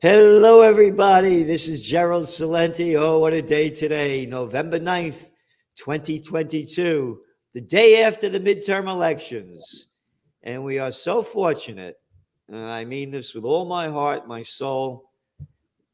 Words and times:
Hello, 0.00 0.60
everybody. 0.60 1.42
This 1.42 1.66
is 1.66 1.80
Gerald 1.80 2.22
Celente. 2.22 2.96
Oh, 2.96 3.18
what 3.18 3.32
a 3.32 3.42
day 3.42 3.68
today, 3.68 4.26
November 4.26 4.78
9th, 4.78 5.32
2022, 5.74 7.18
the 7.52 7.60
day 7.60 8.04
after 8.04 8.28
the 8.28 8.38
midterm 8.38 8.88
elections. 8.88 9.88
And 10.44 10.62
we 10.62 10.78
are 10.78 10.92
so 10.92 11.20
fortunate, 11.20 11.96
and 12.46 12.64
I 12.64 12.84
mean 12.84 13.10
this 13.10 13.34
with 13.34 13.42
all 13.42 13.64
my 13.64 13.88
heart, 13.88 14.28
my 14.28 14.40
soul, 14.40 15.10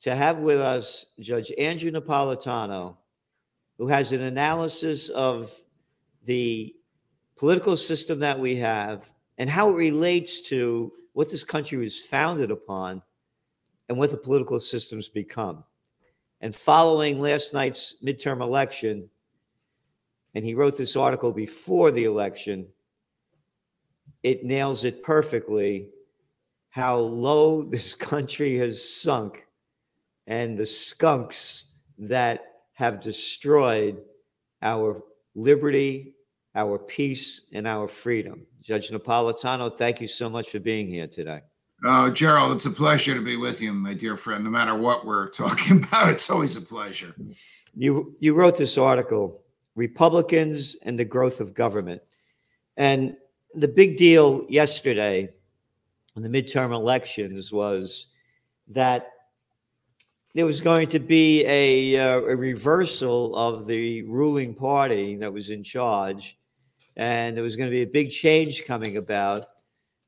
to 0.02 0.14
have 0.14 0.36
with 0.36 0.60
us 0.60 1.06
Judge 1.18 1.50
Andrew 1.56 1.90
Napolitano, 1.90 2.98
who 3.78 3.86
has 3.88 4.12
an 4.12 4.20
analysis 4.20 5.08
of 5.08 5.50
the 6.24 6.74
political 7.38 7.74
system 7.74 8.18
that 8.18 8.38
we 8.38 8.56
have 8.56 9.10
and 9.38 9.48
how 9.48 9.70
it 9.70 9.76
relates 9.76 10.42
to 10.50 10.92
what 11.14 11.30
this 11.30 11.42
country 11.42 11.78
was 11.78 11.98
founded 11.98 12.50
upon 12.50 13.00
and 13.88 13.98
what 13.98 14.10
the 14.10 14.16
political 14.16 14.60
systems 14.60 15.08
become. 15.08 15.64
And 16.40 16.54
following 16.54 17.20
last 17.20 17.54
night's 17.54 17.96
midterm 18.04 18.40
election, 18.40 19.08
and 20.34 20.44
he 20.44 20.54
wrote 20.54 20.76
this 20.76 20.96
article 20.96 21.32
before 21.32 21.90
the 21.90 22.04
election, 22.04 22.66
it 24.22 24.44
nails 24.44 24.84
it 24.84 25.02
perfectly 25.02 25.88
how 26.70 26.98
low 26.98 27.62
this 27.70 27.94
country 27.94 28.56
has 28.58 28.82
sunk 28.82 29.46
and 30.26 30.58
the 30.58 30.66
skunks 30.66 31.66
that 31.98 32.40
have 32.72 33.00
destroyed 33.00 34.02
our 34.62 35.02
liberty, 35.34 36.14
our 36.54 36.78
peace, 36.78 37.42
and 37.52 37.66
our 37.68 37.86
freedom. 37.86 38.46
Judge 38.62 38.90
Napolitano, 38.90 39.76
thank 39.76 40.00
you 40.00 40.08
so 40.08 40.28
much 40.28 40.50
for 40.50 40.58
being 40.58 40.88
here 40.88 41.06
today. 41.06 41.42
Uh, 41.84 42.08
Gerald, 42.08 42.56
it's 42.56 42.64
a 42.64 42.70
pleasure 42.70 43.12
to 43.12 43.20
be 43.20 43.36
with 43.36 43.60
you, 43.60 43.70
my 43.74 43.92
dear 43.92 44.16
friend. 44.16 44.42
No 44.42 44.48
matter 44.48 44.74
what 44.74 45.04
we're 45.04 45.28
talking 45.42 45.84
about, 45.84 46.10
it's 46.10 46.30
always 46.30 46.56
a 46.56 46.62
pleasure. 46.62 47.14
You 47.76 48.16
you 48.20 48.34
wrote 48.34 48.56
this 48.56 48.78
article, 48.78 49.42
Republicans 49.74 50.76
and 50.82 50.98
the 50.98 51.04
Growth 51.04 51.40
of 51.40 51.52
Government. 51.52 52.00
And 52.76 53.16
the 53.54 53.68
big 53.68 53.96
deal 53.96 54.46
yesterday 54.48 55.28
in 56.16 56.22
the 56.22 56.28
midterm 56.28 56.72
elections 56.72 57.52
was 57.52 58.06
that 58.68 59.10
there 60.34 60.46
was 60.46 60.60
going 60.60 60.88
to 60.88 60.98
be 60.98 61.44
a, 61.46 61.96
uh, 62.00 62.20
a 62.20 62.36
reversal 62.36 63.36
of 63.36 63.66
the 63.66 64.02
ruling 64.02 64.54
party 64.54 65.16
that 65.16 65.32
was 65.32 65.50
in 65.50 65.62
charge, 65.62 66.36
and 66.96 67.36
there 67.36 67.44
was 67.44 67.56
going 67.56 67.68
to 67.68 67.74
be 67.74 67.82
a 67.82 67.86
big 67.86 68.10
change 68.10 68.64
coming 68.64 68.96
about 68.96 69.46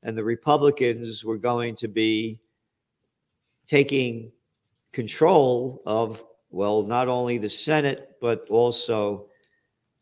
and 0.07 0.17
the 0.17 0.23
Republicans 0.23 1.25
were 1.25 1.37
going 1.37 1.75
to 1.75 1.89
be 1.89 2.39
taking 3.67 4.31
control 4.93 5.83
of, 5.85 6.25
well, 6.51 6.85
not 6.85 7.09
only 7.09 7.39
the 7.39 7.51
Senate, 7.51 8.13
but 8.21 8.47
also 8.49 9.27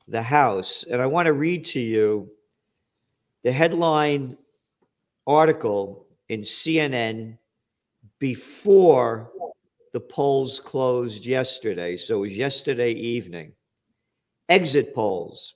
the 0.06 0.20
House. 0.20 0.84
And 0.90 1.00
I 1.00 1.06
want 1.06 1.24
to 1.24 1.32
read 1.32 1.64
to 1.66 1.80
you 1.80 2.30
the 3.44 3.50
headline 3.50 4.36
article 5.26 6.06
in 6.28 6.42
CNN 6.42 7.38
before 8.18 9.30
the 9.94 10.00
polls 10.00 10.60
closed 10.60 11.24
yesterday. 11.24 11.96
So 11.96 12.16
it 12.18 12.28
was 12.28 12.36
yesterday 12.36 12.92
evening. 12.92 13.52
Exit 14.50 14.94
polls. 14.94 15.54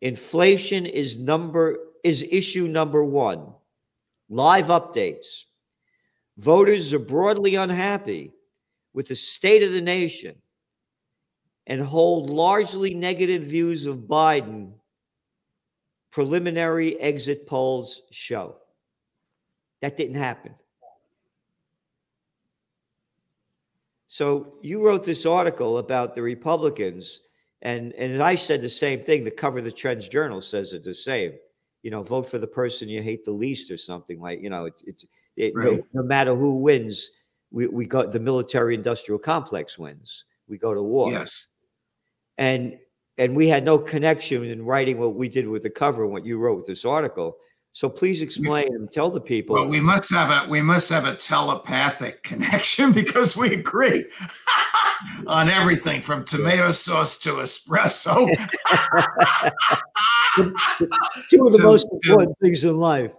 Inflation 0.00 0.86
is 0.86 1.18
number 1.18 1.76
is 2.02 2.24
issue 2.30 2.66
number 2.66 3.04
1 3.04 3.52
live 4.28 4.66
updates. 4.66 5.44
Voters 6.36 6.92
are 6.92 6.98
broadly 6.98 7.54
unhappy 7.54 8.32
with 8.92 9.08
the 9.08 9.16
state 9.16 9.62
of 9.62 9.72
the 9.72 9.80
nation 9.80 10.36
and 11.66 11.80
hold 11.80 12.30
largely 12.30 12.94
negative 12.94 13.42
views 13.42 13.86
of 13.86 13.98
Biden, 13.98 14.72
preliminary 16.10 17.00
exit 17.00 17.46
polls 17.46 18.02
show. 18.10 18.56
That 19.80 19.96
didn't 19.96 20.16
happen. 20.16 20.54
So 24.08 24.54
you 24.62 24.84
wrote 24.84 25.04
this 25.04 25.26
article 25.26 25.78
about 25.78 26.14
the 26.14 26.22
Republicans, 26.22 27.20
and, 27.62 27.92
and 27.94 28.22
I 28.22 28.36
said 28.36 28.62
the 28.62 28.68
same 28.68 29.02
thing. 29.02 29.24
The 29.24 29.30
cover 29.30 29.58
of 29.58 29.64
the 29.64 29.72
Trends 29.72 30.08
Journal 30.08 30.40
says 30.40 30.72
it 30.72 30.84
the 30.84 30.94
same 30.94 31.32
you 31.84 31.90
know, 31.90 32.02
vote 32.02 32.26
for 32.26 32.38
the 32.38 32.46
person 32.46 32.88
you 32.88 33.02
hate 33.02 33.26
the 33.26 33.30
least 33.30 33.70
or 33.70 33.76
something 33.76 34.18
like, 34.18 34.40
you 34.40 34.48
know, 34.48 34.64
it, 34.64 34.82
it's 34.86 35.04
it, 35.36 35.52
right. 35.54 35.76
no, 35.76 35.82
no, 35.92 36.02
matter 36.02 36.34
who 36.34 36.54
wins, 36.54 37.10
we, 37.50 37.66
we 37.66 37.84
got 37.84 38.10
the 38.10 38.18
military 38.18 38.74
industrial 38.74 39.18
complex 39.18 39.78
wins. 39.78 40.24
We 40.48 40.56
go 40.56 40.72
to 40.72 40.82
war. 40.82 41.12
Yes. 41.12 41.48
And 42.38 42.78
and 43.18 43.36
we 43.36 43.48
had 43.48 43.64
no 43.64 43.78
connection 43.78 44.42
in 44.44 44.64
writing 44.64 44.98
what 44.98 45.14
we 45.14 45.28
did 45.28 45.46
with 45.46 45.62
the 45.62 45.70
cover 45.70 46.04
and 46.04 46.12
what 46.12 46.24
you 46.24 46.38
wrote 46.38 46.56
with 46.56 46.66
this 46.66 46.86
article. 46.86 47.36
So 47.72 47.88
please 47.88 48.22
explain 48.22 48.68
and 48.74 48.90
tell 48.90 49.10
the 49.10 49.20
people. 49.20 49.54
Well, 49.54 49.68
we 49.68 49.80
must 49.80 50.08
have 50.10 50.30
a 50.30 50.48
we 50.48 50.62
must 50.62 50.88
have 50.88 51.04
a 51.04 51.14
telepathic 51.14 52.22
connection 52.22 52.92
because 52.94 53.36
we 53.36 53.52
agree 53.52 54.06
on 55.26 55.50
everything 55.50 56.00
from 56.00 56.24
tomato 56.24 56.72
sauce 56.72 57.18
to 57.18 57.34
espresso. 57.34 58.26
Two 60.36 61.46
of 61.46 61.52
the 61.52 61.60
most 61.62 61.86
important 61.92 62.36
things 62.42 62.64
in 62.64 62.76
life. 62.76 63.14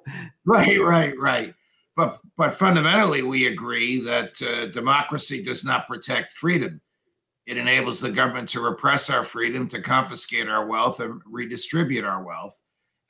Right, 0.45 0.79
right, 0.81 1.17
right. 1.17 1.53
But 1.95 2.19
but 2.37 2.53
fundamentally, 2.53 3.21
we 3.21 3.47
agree 3.47 3.99
that 4.01 4.41
uh, 4.41 4.67
democracy 4.67 5.43
does 5.43 5.63
not 5.63 5.87
protect 5.87 6.33
freedom. 6.33 6.81
It 7.45 7.57
enables 7.57 8.01
the 8.01 8.11
government 8.11 8.49
to 8.49 8.59
repress 8.59 9.09
our 9.09 9.23
freedom, 9.23 9.67
to 9.69 9.81
confiscate 9.81 10.49
our 10.49 10.65
wealth, 10.65 10.99
and 10.99 11.21
redistribute 11.25 12.03
our 12.03 12.23
wealth 12.23 12.61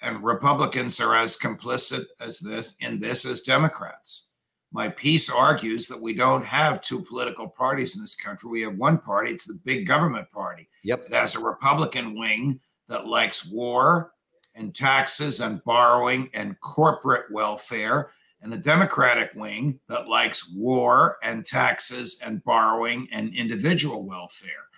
and 0.01 0.23
Republicans 0.23 0.99
are 0.99 1.15
as 1.15 1.37
complicit 1.37 2.05
as 2.19 2.39
this 2.39 2.75
in 2.79 2.99
this 2.99 3.25
as 3.25 3.41
Democrats. 3.41 4.29
My 4.71 4.89
piece 4.89 5.29
argues 5.29 5.87
that 5.87 6.01
we 6.01 6.13
don't 6.13 6.45
have 6.45 6.81
two 6.81 7.01
political 7.01 7.47
parties 7.47 7.95
in 7.95 8.01
this 8.01 8.15
country. 8.15 8.49
We 8.49 8.61
have 8.61 8.77
one 8.77 8.97
party. 8.97 9.31
It's 9.31 9.45
the 9.45 9.59
big 9.63 9.87
government 9.87 10.29
party. 10.31 10.67
Yep. 10.83 11.05
It 11.07 11.13
has 11.13 11.35
a 11.35 11.39
Republican 11.39 12.17
wing 12.17 12.59
that 12.87 13.07
likes 13.07 13.45
war 13.45 14.11
and 14.55 14.73
taxes 14.73 15.41
and 15.41 15.63
borrowing 15.63 16.29
and 16.33 16.59
corporate 16.61 17.29
welfare, 17.31 18.11
and 18.41 18.53
a 18.53 18.57
Democratic 18.57 19.31
wing 19.35 19.79
that 19.89 20.07
likes 20.07 20.53
war 20.55 21.17
and 21.23 21.45
taxes 21.45 22.21
and 22.23 22.43
borrowing 22.43 23.07
and 23.11 23.35
individual 23.35 24.07
welfare. 24.07 24.69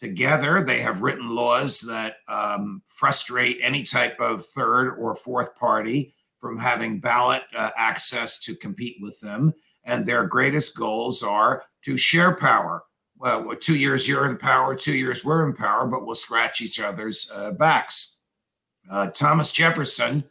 Together, 0.00 0.62
they 0.62 0.80
have 0.80 1.02
written 1.02 1.28
laws 1.28 1.80
that 1.80 2.16
um, 2.28 2.82
frustrate 2.86 3.58
any 3.62 3.84
type 3.84 4.18
of 4.20 4.44
third 4.46 4.96
or 4.98 5.14
fourth 5.14 5.54
party 5.54 6.14
from 6.40 6.58
having 6.58 6.98
ballot 7.00 7.42
uh, 7.56 7.70
access 7.76 8.38
to 8.40 8.56
compete 8.56 8.96
with 9.00 9.18
them. 9.20 9.54
And 9.84 10.04
their 10.04 10.26
greatest 10.26 10.76
goals 10.76 11.22
are 11.22 11.64
to 11.84 11.96
share 11.96 12.34
power. 12.34 12.82
Two 13.60 13.76
years 13.76 14.06
you're 14.06 14.28
in 14.28 14.36
power, 14.36 14.74
two 14.74 14.94
years 14.94 15.24
we're 15.24 15.46
in 15.46 15.54
power, 15.54 15.86
but 15.86 16.04
we'll 16.04 16.14
scratch 16.14 16.60
each 16.60 16.78
other's 16.78 17.30
uh, 17.34 17.52
backs. 17.52 18.18
Uh, 18.90 19.06
Thomas 19.06 19.50
Jefferson, 19.50 20.24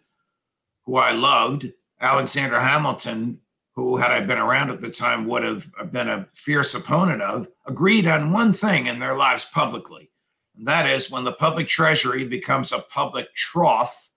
who 0.86 0.98
I 0.98 1.12
loved, 1.12 1.72
Alexander 2.00 2.60
Hamilton, 2.60 3.40
who, 3.76 3.98
had 3.98 4.12
I 4.12 4.20
been 4.20 4.38
around 4.38 4.70
at 4.70 4.82
the 4.82 4.90
time, 4.90 5.26
would 5.26 5.44
have 5.44 5.68
been 5.92 6.10
a 6.10 6.28
fierce 6.34 6.76
opponent 6.76 7.24
of, 7.24 7.48
agreed 7.66 8.06
on 8.06 8.32
one 8.32 8.54
thing 8.54 8.86
in 8.86 9.00
their 9.00 9.18
lives 9.18 9.46
publicly. 9.46 10.12
And 10.56 10.68
that 10.68 10.86
is 10.86 11.10
when 11.10 11.24
the 11.24 11.32
public 11.32 11.68
treasury 11.68 12.26
becomes 12.26 12.72
a 12.72 12.80
public 12.80 13.34
trough, 13.34 14.12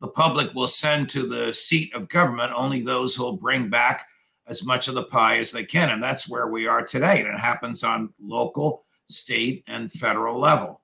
the 0.00 0.08
public 0.08 0.52
will 0.54 0.66
send 0.66 1.08
to 1.10 1.28
the 1.28 1.52
seat 1.52 1.94
of 1.94 2.08
government 2.08 2.52
only 2.56 2.82
those 2.82 3.14
who 3.14 3.22
will 3.22 3.36
bring 3.36 3.70
back 3.70 4.06
as 4.50 4.66
much 4.66 4.88
of 4.88 4.94
the 4.94 5.04
pie 5.04 5.38
as 5.38 5.52
they 5.52 5.64
can. 5.64 5.90
And 5.90 6.02
that's 6.02 6.28
where 6.28 6.48
we 6.48 6.66
are 6.66 6.84
today. 6.84 7.20
And 7.20 7.28
it 7.28 7.38
happens 7.38 7.84
on 7.84 8.12
local, 8.20 8.84
state, 9.08 9.64
and 9.68 9.90
federal 9.90 10.38
level. 10.38 10.82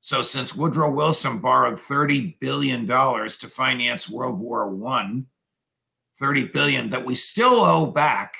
So 0.00 0.22
since 0.22 0.54
Woodrow 0.54 0.90
Wilson 0.90 1.38
borrowed 1.38 1.74
$30 1.74 2.38
billion 2.38 2.86
to 2.86 3.48
finance 3.48 4.08
World 4.08 4.38
War 4.38 4.70
I, 4.86 5.22
30 6.20 6.44
billion 6.48 6.90
that 6.90 7.04
we 7.04 7.14
still 7.14 7.64
owe 7.64 7.86
back 7.86 8.34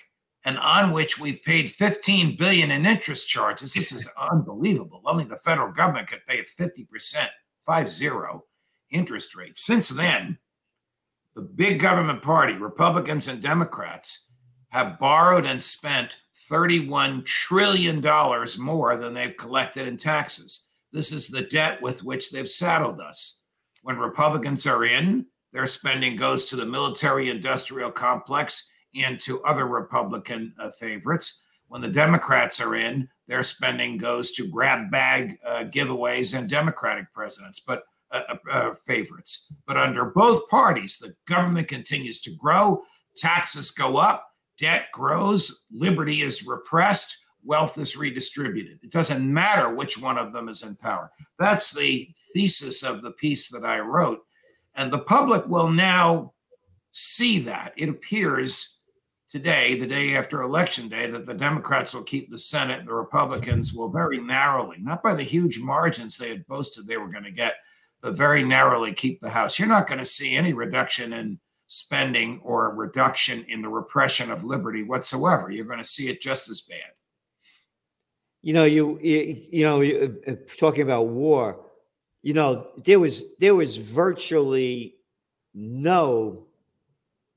and 0.44 0.58
on 0.58 0.92
which 0.92 1.18
we've 1.18 1.42
paid 1.42 1.70
15 1.70 2.36
billion 2.36 2.70
in 2.70 2.86
interest 2.86 3.28
charges. 3.28 3.74
This 3.74 3.92
is 3.92 4.08
unbelievable. 4.16 5.02
Only 5.04 5.24
the 5.24 5.36
federal 5.36 5.72
government 5.72 6.08
could 6.08 6.24
pay 6.26 6.40
a 6.40 6.62
50%, 6.62 6.86
five 7.66 7.90
zero 7.90 8.44
interest 8.90 9.34
rate. 9.36 9.58
Since 9.58 9.88
then, 9.90 10.38
the 11.34 11.42
big 11.42 11.80
government 11.80 12.22
party, 12.22 12.54
Republicans 12.54 13.28
and 13.28 13.42
Democrats, 13.42 14.27
have 14.68 14.98
borrowed 14.98 15.46
and 15.46 15.62
spent 15.62 16.18
$31 16.50 17.24
trillion 17.24 18.02
more 18.58 18.96
than 18.96 19.14
they've 19.14 19.36
collected 19.36 19.86
in 19.86 19.96
taxes. 19.96 20.68
This 20.92 21.12
is 21.12 21.28
the 21.28 21.42
debt 21.42 21.80
with 21.82 22.02
which 22.02 22.30
they've 22.30 22.48
saddled 22.48 23.00
us. 23.00 23.42
When 23.82 23.98
Republicans 23.98 24.66
are 24.66 24.84
in, 24.84 25.26
their 25.52 25.66
spending 25.66 26.16
goes 26.16 26.44
to 26.46 26.56
the 26.56 26.66
military 26.66 27.30
industrial 27.30 27.90
complex 27.90 28.70
and 28.94 29.20
to 29.20 29.42
other 29.44 29.66
Republican 29.66 30.54
uh, 30.60 30.70
favorites. 30.70 31.44
When 31.68 31.82
the 31.82 31.88
Democrats 31.88 32.60
are 32.60 32.74
in, 32.74 33.08
their 33.26 33.42
spending 33.42 33.98
goes 33.98 34.32
to 34.32 34.48
grab 34.48 34.90
bag 34.90 35.38
uh, 35.46 35.64
giveaways 35.64 36.36
and 36.36 36.48
Democratic 36.48 37.12
presidents, 37.12 37.60
but 37.60 37.84
uh, 38.10 38.22
uh, 38.30 38.50
uh, 38.50 38.74
favorites. 38.86 39.52
But 39.66 39.76
under 39.76 40.06
both 40.06 40.48
parties, 40.48 40.96
the 40.96 41.14
government 41.26 41.68
continues 41.68 42.22
to 42.22 42.30
grow, 42.30 42.82
taxes 43.16 43.70
go 43.70 43.98
up, 43.98 44.27
debt 44.58 44.86
grows, 44.92 45.64
liberty 45.70 46.22
is 46.22 46.46
repressed, 46.46 47.18
wealth 47.44 47.78
is 47.78 47.96
redistributed. 47.96 48.78
It 48.82 48.90
doesn't 48.90 49.32
matter 49.32 49.74
which 49.74 49.98
one 49.98 50.18
of 50.18 50.32
them 50.32 50.48
is 50.48 50.62
in 50.62 50.76
power. 50.76 51.10
That's 51.38 51.72
the 51.72 52.10
thesis 52.34 52.82
of 52.82 53.02
the 53.02 53.12
piece 53.12 53.48
that 53.48 53.64
I 53.64 53.78
wrote. 53.78 54.24
And 54.74 54.92
the 54.92 54.98
public 54.98 55.46
will 55.46 55.70
now 55.70 56.32
see 56.90 57.38
that. 57.40 57.72
It 57.76 57.88
appears 57.88 58.78
today, 59.30 59.78
the 59.78 59.86
day 59.86 60.16
after 60.16 60.42
election 60.42 60.88
day, 60.88 61.10
that 61.10 61.26
the 61.26 61.34
Democrats 61.34 61.94
will 61.94 62.02
keep 62.02 62.30
the 62.30 62.38
Senate, 62.38 62.86
the 62.86 62.94
Republicans 62.94 63.72
will 63.72 63.88
very 63.88 64.20
narrowly, 64.20 64.78
not 64.80 65.02
by 65.02 65.14
the 65.14 65.22
huge 65.22 65.58
margins 65.58 66.16
they 66.16 66.30
had 66.30 66.46
boasted 66.46 66.86
they 66.86 66.96
were 66.96 67.10
going 67.10 67.24
to 67.24 67.30
get, 67.30 67.56
but 68.00 68.16
very 68.16 68.42
narrowly 68.42 68.92
keep 68.92 69.20
the 69.20 69.28
House. 69.28 69.58
You're 69.58 69.68
not 69.68 69.86
going 69.86 69.98
to 69.98 70.04
see 70.04 70.36
any 70.36 70.52
reduction 70.52 71.12
in 71.12 71.38
spending 71.68 72.40
or 72.42 72.66
a 72.66 72.74
reduction 72.74 73.44
in 73.48 73.62
the 73.62 73.68
repression 73.68 74.30
of 74.30 74.42
liberty 74.42 74.82
whatsoever. 74.82 75.50
You're 75.50 75.66
going 75.66 75.78
to 75.78 75.84
see 75.84 76.08
it 76.08 76.20
just 76.20 76.48
as 76.48 76.62
bad. 76.62 76.92
You 78.42 78.54
know, 78.54 78.64
you 78.64 78.98
you, 79.00 79.46
you 79.50 79.64
know, 79.64 79.80
you, 79.82 80.20
uh, 80.26 80.34
talking 80.58 80.82
about 80.82 81.08
war. 81.08 81.60
You 82.22 82.34
know, 82.34 82.68
there 82.84 82.98
was 82.98 83.36
there 83.38 83.54
was 83.54 83.76
virtually 83.76 84.96
no 85.54 86.46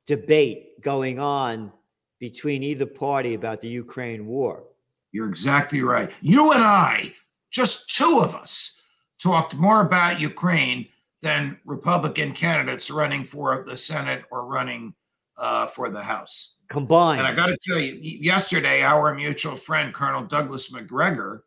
debate 0.08 0.82
going 0.82 1.20
on 1.20 1.72
between 2.20 2.64
either 2.64 2.86
party 2.86 3.34
about 3.34 3.62
the 3.62 3.68
Ukraine 3.68 4.26
war. 4.26 4.64
You're 5.12 5.28
exactly 5.28 5.82
right. 5.82 6.10
You 6.22 6.54
and 6.54 6.64
I, 6.64 7.14
just 7.50 7.96
two 7.96 8.20
of 8.22 8.34
us, 8.34 8.80
talked 9.22 9.56
more 9.56 9.82
about 9.82 10.20
Ukraine 10.20 10.88
than 11.22 11.60
Republican 11.66 12.34
candidates 12.34 12.90
running 12.90 13.24
for 13.24 13.64
the 13.68 13.78
Senate 13.78 14.24
or 14.32 14.46
running 14.46 14.94
uh, 15.38 15.68
for 15.68 15.90
the 15.90 16.02
House 16.02 16.58
combined. 16.70 17.20
And 17.20 17.28
I 17.28 17.34
got 17.34 17.48
to 17.48 17.58
tell 17.62 17.80
you, 17.80 18.00
yesterday, 18.02 18.82
our 18.82 19.14
mutual 19.14 19.56
friend, 19.56 19.94
Colonel 19.94 20.24
Douglas 20.24 20.72
Macgregor, 20.72 21.44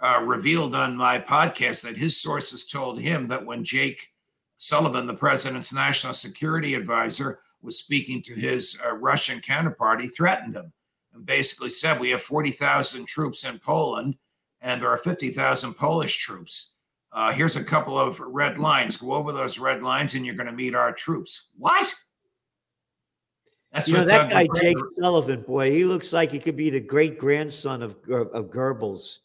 uh, 0.00 0.22
revealed 0.24 0.74
on 0.74 0.96
my 0.96 1.18
podcast 1.18 1.82
that 1.82 1.96
his 1.96 2.20
sources 2.20 2.66
told 2.66 3.00
him 3.00 3.28
that 3.28 3.44
when 3.44 3.64
Jake 3.64 4.12
Sullivan, 4.58 5.06
the 5.06 5.14
president's 5.14 5.72
national 5.72 6.14
security 6.14 6.74
advisor, 6.74 7.38
was 7.62 7.78
speaking 7.78 8.22
to 8.22 8.34
his 8.34 8.78
uh, 8.84 8.92
Russian 8.92 9.40
counterpart, 9.40 10.00
he 10.00 10.08
threatened 10.08 10.54
him 10.54 10.72
and 11.14 11.26
basically 11.26 11.70
said, 11.70 11.98
We 11.98 12.10
have 12.10 12.22
40,000 12.22 13.06
troops 13.06 13.44
in 13.44 13.58
Poland 13.58 14.16
and 14.60 14.80
there 14.80 14.90
are 14.90 14.98
50,000 14.98 15.74
Polish 15.74 16.16
troops. 16.18 16.75
Uh, 17.16 17.32
here's 17.32 17.56
a 17.56 17.64
couple 17.64 17.98
of 17.98 18.20
red 18.20 18.58
lines. 18.58 18.98
Go 18.98 19.14
over 19.14 19.32
those 19.32 19.58
red 19.58 19.82
lines 19.82 20.14
and 20.14 20.26
you're 20.26 20.34
going 20.34 20.48
to 20.48 20.52
meet 20.52 20.74
our 20.74 20.92
troops. 20.92 21.48
What? 21.56 21.94
That's 23.72 23.88
you 23.88 23.94
know, 23.94 24.04
that 24.04 24.28
Doug 24.28 24.30
guy, 24.30 24.60
Jake 24.60 24.76
Sullivan, 25.00 25.40
boy, 25.40 25.72
he 25.72 25.84
looks 25.84 26.12
like 26.12 26.30
he 26.30 26.38
could 26.38 26.56
be 26.56 26.68
the 26.68 26.80
great 26.80 27.18
grandson 27.18 27.82
of, 27.82 27.96
of 28.10 28.50
Goebbels. 28.50 29.20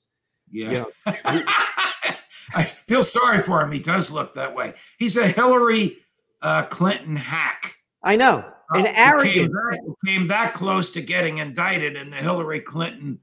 Yeah. 0.49 0.85
I 1.05 2.63
feel 2.63 3.03
sorry 3.03 3.41
for 3.41 3.61
him. 3.61 3.73
He 3.73 3.79
does 3.79 4.09
look 4.09 4.35
that 4.35 4.55
way. 4.55 4.73
He's 4.97 5.17
a 5.17 5.27
Hillary 5.27 5.97
uh, 6.41 6.63
Clinton 6.63 7.17
hack. 7.17 7.75
I 8.03 8.15
know. 8.15 8.45
And 8.73 8.88
uh, 8.88 8.93
arrogant. 8.95 9.33
Came 9.33 9.51
that, 9.51 9.95
came 10.05 10.27
that, 10.29 10.53
close 10.53 10.91
to 10.91 11.01
getting 11.01 11.39
indicted 11.39 11.97
in 11.97 12.09
the 12.09 12.15
Hillary 12.15 12.61
Clinton 12.61 13.19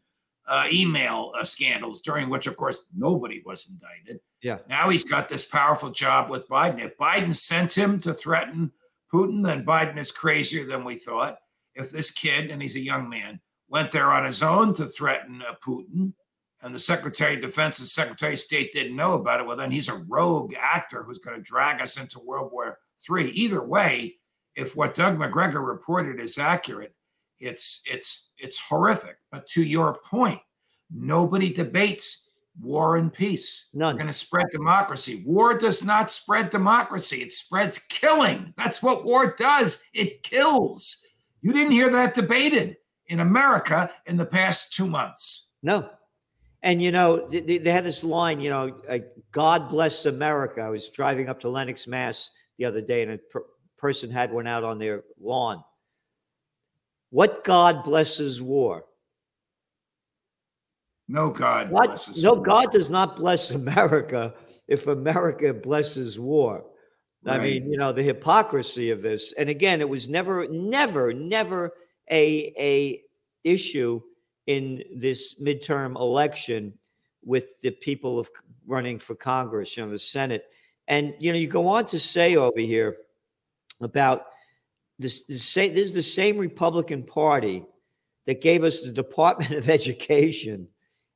uh, 0.46 0.66
email 0.70 1.32
uh, 1.40 1.44
scandals, 1.44 2.02
during 2.02 2.28
which, 2.28 2.46
of 2.46 2.58
course, 2.58 2.84
nobody 2.94 3.42
was 3.46 3.70
indicted. 3.70 4.20
Yeah. 4.42 4.58
Now 4.68 4.88
he's 4.88 5.04
got 5.04 5.28
this 5.28 5.44
powerful 5.44 5.90
job 5.90 6.30
with 6.30 6.48
Biden. 6.48 6.84
If 6.84 6.96
Biden 6.96 7.34
sent 7.34 7.76
him 7.76 8.00
to 8.00 8.14
threaten 8.14 8.72
Putin, 9.12 9.42
then 9.42 9.64
Biden 9.64 9.98
is 9.98 10.12
crazier 10.12 10.64
than 10.64 10.84
we 10.84 10.96
thought. 10.96 11.38
If 11.74 11.90
this 11.90 12.10
kid, 12.10 12.50
and 12.50 12.60
he's 12.60 12.76
a 12.76 12.80
young 12.80 13.08
man, 13.08 13.40
went 13.68 13.90
there 13.90 14.12
on 14.12 14.24
his 14.24 14.42
own 14.42 14.74
to 14.74 14.86
threaten 14.88 15.42
uh, 15.42 15.54
Putin, 15.64 16.12
and 16.62 16.74
the 16.74 16.78
Secretary 16.78 17.34
of 17.34 17.40
Defense 17.42 17.78
and 17.78 17.86
Secretary 17.86 18.34
of 18.34 18.40
State 18.40 18.72
didn't 18.72 18.96
know 18.96 19.12
about 19.12 19.40
it, 19.40 19.46
well, 19.46 19.56
then 19.56 19.70
he's 19.70 19.88
a 19.88 20.04
rogue 20.08 20.54
actor 20.60 21.02
who's 21.02 21.18
going 21.18 21.36
to 21.36 21.42
drag 21.42 21.80
us 21.80 22.00
into 22.00 22.18
World 22.18 22.50
War 22.52 22.78
III. 23.08 23.30
Either 23.30 23.62
way, 23.62 24.16
if 24.56 24.76
what 24.76 24.94
Doug 24.94 25.18
Macgregor 25.18 25.62
reported 25.62 26.20
is 26.20 26.36
accurate, 26.36 26.94
it's 27.38 27.82
it's 27.86 28.30
it's 28.38 28.58
horrific. 28.58 29.16
But 29.30 29.46
to 29.50 29.62
your 29.62 29.98
point, 30.04 30.40
nobody 30.92 31.52
debates 31.52 32.27
war 32.60 32.96
and 32.96 33.12
peace. 33.12 33.68
None. 33.74 33.94
We're 33.94 33.98
going 33.98 34.06
to 34.08 34.12
spread 34.12 34.46
democracy. 34.50 35.22
War 35.26 35.56
does 35.56 35.84
not 35.84 36.10
spread 36.10 36.50
democracy. 36.50 37.22
It 37.22 37.32
spreads 37.32 37.78
killing. 37.88 38.52
That's 38.56 38.82
what 38.82 39.04
war 39.04 39.34
does. 39.38 39.84
It 39.94 40.22
kills. 40.22 41.04
You 41.40 41.52
didn't 41.52 41.72
hear 41.72 41.90
that 41.90 42.14
debated 42.14 42.76
in 43.06 43.20
America 43.20 43.90
in 44.06 44.16
the 44.16 44.26
past 44.26 44.74
two 44.74 44.86
months. 44.86 45.48
No. 45.62 45.88
And 46.62 46.82
you 46.82 46.90
know, 46.90 47.28
they, 47.28 47.58
they 47.58 47.70
had 47.70 47.84
this 47.84 48.02
line, 48.02 48.40
you 48.40 48.50
know, 48.50 48.80
uh, 48.88 48.98
God 49.30 49.68
bless 49.68 50.06
America. 50.06 50.60
I 50.60 50.70
was 50.70 50.90
driving 50.90 51.28
up 51.28 51.40
to 51.40 51.48
Lenox, 51.48 51.86
Mass 51.86 52.32
the 52.58 52.64
other 52.64 52.80
day, 52.80 53.02
and 53.02 53.12
a 53.12 53.18
per- 53.18 53.46
person 53.76 54.10
had 54.10 54.32
one 54.32 54.48
out 54.48 54.64
on 54.64 54.78
their 54.78 55.04
lawn. 55.20 55.62
What 57.10 57.44
God 57.44 57.84
blesses 57.84 58.42
war? 58.42 58.84
No 61.08 61.30
God 61.30 61.70
blesses 61.70 62.22
No. 62.22 62.36
God 62.36 62.70
does 62.70 62.90
not 62.90 63.16
bless 63.16 63.50
America 63.50 64.34
if 64.68 64.86
America 64.86 65.54
blesses 65.54 66.18
war. 66.18 66.64
Right. 67.24 67.40
I 67.40 67.42
mean, 67.42 67.70
you 67.70 67.78
know, 67.78 67.92
the 67.92 68.02
hypocrisy 68.02 68.90
of 68.90 69.02
this. 69.02 69.32
And 69.32 69.48
again, 69.48 69.80
it 69.80 69.88
was 69.88 70.08
never, 70.08 70.46
never, 70.48 71.12
never 71.12 71.72
a 72.10 72.52
a 72.58 73.02
issue 73.44 74.00
in 74.46 74.82
this 74.94 75.40
midterm 75.40 75.96
election 75.96 76.72
with 77.24 77.60
the 77.60 77.70
people 77.70 78.18
of 78.18 78.30
running 78.66 78.98
for 78.98 79.14
Congress, 79.14 79.76
you 79.76 79.84
know, 79.84 79.90
the 79.90 79.98
Senate. 79.98 80.44
And 80.86 81.14
you 81.18 81.32
know, 81.32 81.38
you 81.38 81.48
go 81.48 81.66
on 81.68 81.86
to 81.86 81.98
say 81.98 82.36
over 82.36 82.60
here 82.60 82.98
about 83.80 84.26
this, 84.98 85.24
this, 85.24 85.54
this 85.54 85.76
is 85.76 85.92
the 85.92 86.02
same 86.02 86.38
Republican 86.38 87.02
Party 87.02 87.64
that 88.26 88.40
gave 88.40 88.64
us 88.64 88.82
the 88.82 88.92
Department 88.92 89.52
of 89.52 89.68
Education 89.70 90.68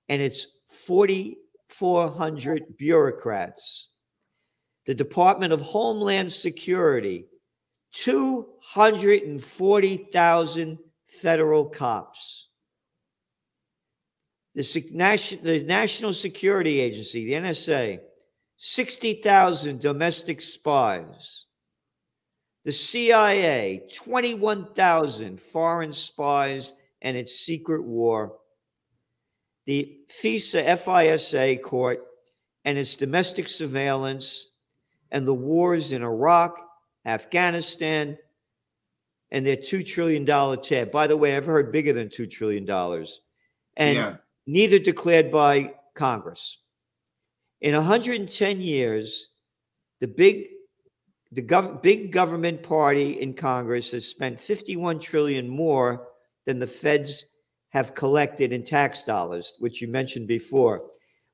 and 0.08 0.22
its 0.22 0.46
4,400 0.86 2.76
bureaucrats, 2.76 3.88
the 4.86 4.94
Department 4.94 5.52
of 5.52 5.60
Homeland 5.60 6.32
Security, 6.32 7.26
240,000 7.92 10.78
federal 11.06 11.66
cops, 11.66 12.48
the, 14.54 15.64
National 15.66 16.12
Security 16.12 16.80
Agency, 16.80 17.26
the 17.26 17.32
NSA, 17.32 18.00
60,000 18.58 19.80
domestic 19.80 20.40
spies, 20.40 21.46
the 22.64 22.72
CIA, 22.72 23.88
21,000 23.94 25.40
foreign 25.40 25.92
spies 25.92 26.74
and 27.00 27.16
its 27.16 27.40
secret 27.40 27.82
war. 27.82 28.38
The 29.66 29.98
FISA, 30.22 30.64
FISA 30.76 31.62
court 31.62 32.04
and 32.64 32.78
its 32.78 32.96
domestic 32.96 33.48
surveillance 33.48 34.48
and 35.10 35.26
the 35.26 35.34
wars 35.34 35.92
in 35.92 36.02
Iraq, 36.02 36.58
Afghanistan, 37.04 38.16
and 39.30 39.46
their 39.46 39.56
$2 39.56 39.86
trillion 39.86 40.26
tab. 40.26 40.90
By 40.90 41.06
the 41.06 41.16
way, 41.16 41.36
I've 41.36 41.46
heard 41.46 41.72
bigger 41.72 41.92
than 41.92 42.08
$2 42.08 42.30
trillion. 42.30 42.68
And 43.76 43.96
yeah. 43.96 44.16
neither 44.46 44.78
declared 44.78 45.30
by 45.30 45.74
Congress. 45.94 46.58
In 47.60 47.74
110 47.74 48.60
years, 48.60 49.28
the 50.00 50.08
big 50.08 50.46
the 51.30 51.42
gov- 51.42 51.80
big 51.80 52.12
government 52.12 52.62
party 52.62 53.20
in 53.22 53.32
Congress 53.32 53.92
has 53.92 54.06
spent 54.06 54.38
51 54.38 54.98
trillion 54.98 55.48
more 55.48 56.08
than 56.44 56.58
the 56.58 56.66
feds 56.66 57.24
have 57.72 57.94
collected 57.94 58.52
in 58.52 58.62
tax 58.64 59.04
dollars, 59.04 59.56
which 59.58 59.80
you 59.80 59.88
mentioned 59.88 60.26
before. 60.26 60.82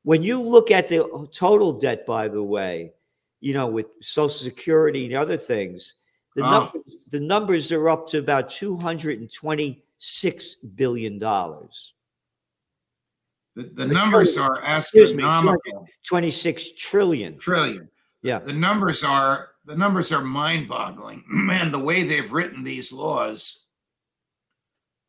When 0.04 0.22
you 0.22 0.40
look 0.40 0.70
at 0.70 0.86
the 0.88 1.28
total 1.34 1.72
debt, 1.72 2.06
by 2.06 2.28
the 2.28 2.42
way, 2.42 2.92
you 3.40 3.54
know, 3.54 3.66
with 3.66 3.86
Social 4.00 4.28
Security 4.28 5.06
and 5.06 5.14
other 5.14 5.36
things, 5.36 5.96
the, 6.36 6.44
oh. 6.44 6.50
numbers, 6.50 6.82
the 7.10 7.20
numbers 7.20 7.72
are 7.72 7.88
up 7.88 8.06
to 8.08 8.18
about 8.18 8.48
$226 8.48 9.80
billion. 10.76 11.18
The, 11.18 11.70
the 13.56 13.86
numbers 13.86 14.34
trillion, 14.34 14.52
are 14.52 14.62
astronomical. 14.64 15.82
Me, 15.82 15.88
26 16.06 16.70
trillion. 16.76 17.36
Trillion. 17.38 17.88
Yeah. 18.22 18.38
The 18.38 18.52
numbers 18.52 19.02
are 19.02 19.48
the 19.64 19.76
numbers 19.76 20.12
are 20.12 20.22
mind-boggling. 20.22 21.24
Man, 21.28 21.72
the 21.72 21.78
way 21.78 22.04
they've 22.04 22.30
written 22.32 22.62
these 22.62 22.92
laws, 22.92 23.64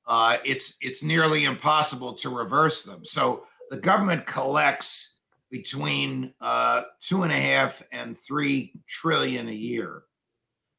uh, 0.10 0.38
it's 0.44 0.75
it's 0.82 1.04
nearly 1.04 1.46
impossible 1.46 2.16
to 2.16 2.30
reverse 2.32 2.84
them. 2.84 3.06
So 3.06 3.46
the 3.70 3.78
government 3.78 4.25
collects 4.25 5.20
between 5.51 6.34
uh, 6.42 6.82
two 7.00 7.24
and 7.24 7.32
a 7.32 7.39
half 7.39 7.84
and 7.92 8.18
three 8.18 8.74
trillion 8.88 9.48
a 9.48 9.54
year. 9.54 10.04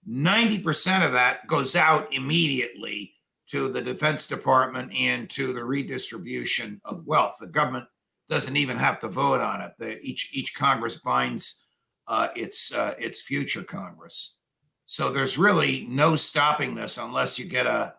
Ninety 0.04 0.58
percent 0.58 1.04
of 1.04 1.12
that 1.12 1.46
goes 1.46 1.76
out 1.76 2.12
immediately 2.12 3.14
to 3.50 3.68
the 3.68 3.80
Defense 3.80 4.26
Department 4.26 4.92
and 4.92 5.30
to 5.30 5.52
the 5.52 5.64
redistribution 5.64 6.80
of 6.84 7.06
wealth. 7.06 7.36
The 7.40 7.46
government 7.46 7.86
doesn't 8.28 8.56
even 8.56 8.78
have 8.78 8.98
to 9.00 9.08
vote 9.08 9.40
on 9.40 9.60
it. 9.60 9.72
The, 9.78 10.00
each 10.00 10.30
each 10.32 10.56
Congress 10.56 10.96
binds 10.96 11.66
uh, 12.08 12.28
its 12.34 12.74
uh, 12.74 12.94
its 12.98 13.22
future 13.22 13.62
Congress. 13.62 14.38
So 14.86 15.12
there's 15.12 15.38
really 15.38 15.86
no 15.88 16.16
stopping 16.16 16.74
this 16.74 16.98
unless 16.98 17.38
you 17.38 17.44
get 17.44 17.68
a 17.68 17.94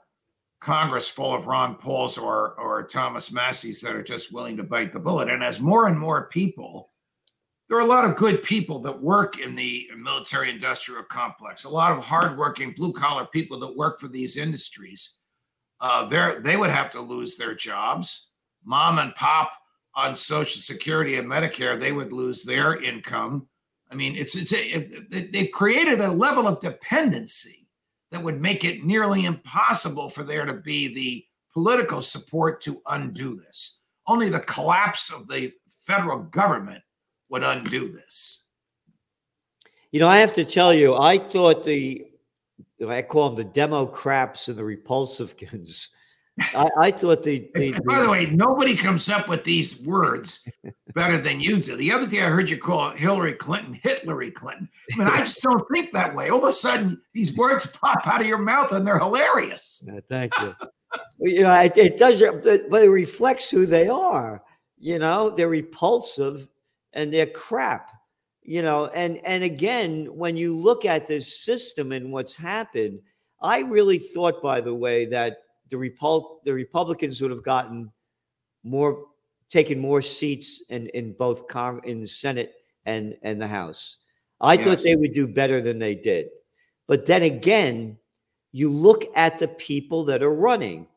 Congress 0.61 1.09
full 1.09 1.33
of 1.33 1.47
Ron 1.47 1.75
Pauls 1.75 2.17
or 2.17 2.53
or 2.59 2.83
Thomas 2.83 3.31
Massie's 3.31 3.81
that 3.81 3.95
are 3.95 4.03
just 4.03 4.31
willing 4.31 4.55
to 4.57 4.63
bite 4.63 4.93
the 4.93 4.99
bullet. 4.99 5.29
And 5.29 5.43
as 5.43 5.59
more 5.59 5.87
and 5.87 5.99
more 5.99 6.27
people, 6.27 6.91
there 7.67 7.77
are 7.77 7.81
a 7.81 7.85
lot 7.85 8.05
of 8.05 8.15
good 8.15 8.43
people 8.43 8.79
that 8.79 9.01
work 9.01 9.39
in 9.39 9.55
the 9.55 9.89
military 9.97 10.51
industrial 10.51 11.03
complex. 11.03 11.63
A 11.63 11.69
lot 11.69 11.97
of 11.97 12.03
hardworking 12.03 12.73
blue 12.77 12.93
collar 12.93 13.25
people 13.25 13.59
that 13.59 13.75
work 13.75 13.99
for 13.99 14.07
these 14.07 14.37
industries. 14.37 15.17
Uh, 15.79 16.05
they 16.41 16.57
would 16.57 16.69
have 16.69 16.91
to 16.91 17.01
lose 17.01 17.37
their 17.37 17.55
jobs. 17.55 18.29
Mom 18.63 18.99
and 18.99 19.15
pop 19.15 19.53
on 19.95 20.15
Social 20.15 20.61
Security 20.61 21.15
and 21.15 21.27
Medicare, 21.27 21.79
they 21.79 21.91
would 21.91 22.13
lose 22.13 22.43
their 22.43 22.79
income. 22.81 23.47
I 23.91 23.95
mean, 23.95 24.15
it's 24.15 24.35
it's 24.35 24.53
a, 24.53 24.77
it, 24.77 25.31
they've 25.33 25.51
created 25.51 26.01
a 26.01 26.11
level 26.11 26.47
of 26.47 26.59
dependency 26.59 27.60
that 28.11 28.21
would 28.21 28.41
make 28.41 28.63
it 28.63 28.83
nearly 28.83 29.25
impossible 29.25 30.09
for 30.09 30.23
there 30.23 30.45
to 30.45 30.53
be 30.53 30.93
the 30.93 31.25
political 31.53 32.01
support 32.01 32.61
to 32.61 32.81
undo 32.87 33.35
this. 33.35 33.81
Only 34.07 34.29
the 34.29 34.39
collapse 34.41 35.11
of 35.11 35.27
the 35.27 35.53
federal 35.83 36.19
government 36.19 36.83
would 37.29 37.43
undo 37.43 37.91
this. 37.91 38.45
You 39.91 39.99
know, 39.99 40.07
I 40.07 40.17
have 40.17 40.33
to 40.33 40.45
tell 40.45 40.73
you, 40.73 40.95
I 40.95 41.17
thought 41.17 41.65
the 41.65 42.07
I 42.87 43.01
call 43.01 43.29
them 43.29 43.37
the 43.37 43.53
Democrats 43.53 44.47
and 44.47 44.57
the 44.57 44.63
Repulsivans 44.63 45.89
I, 46.39 46.69
I 46.79 46.91
thought 46.91 47.23
the, 47.23 47.49
the, 47.53 47.71
the, 47.71 47.81
By 47.81 48.01
the 48.01 48.09
way, 48.09 48.25
nobody 48.27 48.75
comes 48.75 49.09
up 49.09 49.27
with 49.27 49.43
these 49.43 49.81
words 49.83 50.47
better 50.93 51.17
than 51.17 51.39
you 51.39 51.61
do. 51.61 51.75
The 51.75 51.91
other 51.91 52.07
day 52.07 52.21
I 52.21 52.29
heard 52.29 52.49
you 52.49 52.57
call 52.57 52.91
Hillary 52.91 53.33
Clinton 53.33 53.79
Hitlery 53.83 54.33
Clinton. 54.33 54.69
I 54.93 54.97
mean, 54.97 55.07
I 55.07 55.17
just 55.19 55.43
don't 55.43 55.65
think 55.73 55.91
that 55.91 56.15
way. 56.15 56.29
All 56.29 56.39
of 56.39 56.45
a 56.45 56.51
sudden, 56.51 57.01
these 57.13 57.35
words 57.35 57.65
pop 57.65 58.07
out 58.07 58.21
of 58.21 58.27
your 58.27 58.37
mouth 58.37 58.71
and 58.71 58.87
they're 58.87 58.99
hilarious. 58.99 59.83
Yeah, 59.85 59.99
thank 60.09 60.33
you. 60.39 60.55
you 61.19 61.43
know, 61.43 61.53
it, 61.53 61.77
it 61.77 61.97
does, 61.97 62.21
but 62.21 62.83
it 62.83 62.89
reflects 62.89 63.49
who 63.49 63.65
they 63.65 63.87
are. 63.87 64.41
You 64.79 64.99
know, 64.99 65.29
they're 65.29 65.49
repulsive 65.49 66.47
and 66.93 67.13
they're 67.13 67.27
crap. 67.27 67.89
You 68.43 68.63
know, 68.63 68.87
and 68.87 69.17
and 69.23 69.43
again, 69.43 70.05
when 70.05 70.35
you 70.35 70.57
look 70.57 70.83
at 70.83 71.05
this 71.05 71.43
system 71.43 71.91
and 71.91 72.11
what's 72.11 72.35
happened, 72.35 72.99
I 73.39 73.59
really 73.59 73.99
thought, 73.99 74.41
by 74.41 74.61
the 74.61 74.73
way, 74.73 75.05
that 75.05 75.37
the 75.71 75.77
Repul- 75.77 76.43
the 76.45 76.53
Republicans 76.53 77.21
would 77.21 77.31
have 77.31 77.43
gotten 77.43 77.91
more, 78.63 79.07
taken 79.49 79.79
more 79.79 80.03
seats 80.03 80.61
in 80.69 80.87
in 80.89 81.13
both 81.13 81.47
Cong- 81.47 81.83
in 81.83 82.01
the 82.01 82.07
Senate 82.07 82.53
and 82.85 83.17
and 83.23 83.41
the 83.41 83.47
House. 83.47 83.97
I 84.39 84.53
yes. 84.53 84.63
thought 84.63 84.83
they 84.83 84.95
would 84.95 85.15
do 85.15 85.27
better 85.27 85.61
than 85.61 85.79
they 85.79 85.95
did, 85.95 86.29
but 86.87 87.05
then 87.05 87.23
again, 87.23 87.97
you 88.51 88.71
look 88.71 89.05
at 89.15 89.39
the 89.39 89.47
people 89.47 90.03
that 90.05 90.21
are 90.21 90.33
running. 90.33 90.87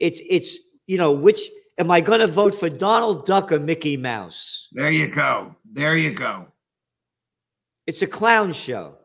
It's 0.00 0.20
it's 0.28 0.58
you 0.86 0.98
know 0.98 1.12
which 1.12 1.40
am 1.78 1.90
I 1.90 2.00
going 2.00 2.20
to 2.20 2.26
vote 2.26 2.54
for 2.54 2.68
Donald 2.68 3.24
Duck 3.24 3.52
or 3.52 3.60
Mickey 3.60 3.96
Mouse? 3.96 4.68
There 4.72 4.90
you 4.90 5.08
go. 5.08 5.54
There 5.72 5.96
you 5.96 6.12
go. 6.12 6.48
It's 7.86 8.02
a 8.02 8.06
clown 8.06 8.52
show. 8.52 8.96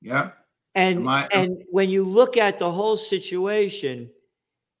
Yeah. 0.00 0.30
And 0.74 1.08
I, 1.08 1.26
and 1.32 1.56
when 1.70 1.88
you 1.88 2.04
look 2.04 2.36
at 2.36 2.58
the 2.58 2.70
whole 2.70 2.98
situation, 2.98 4.10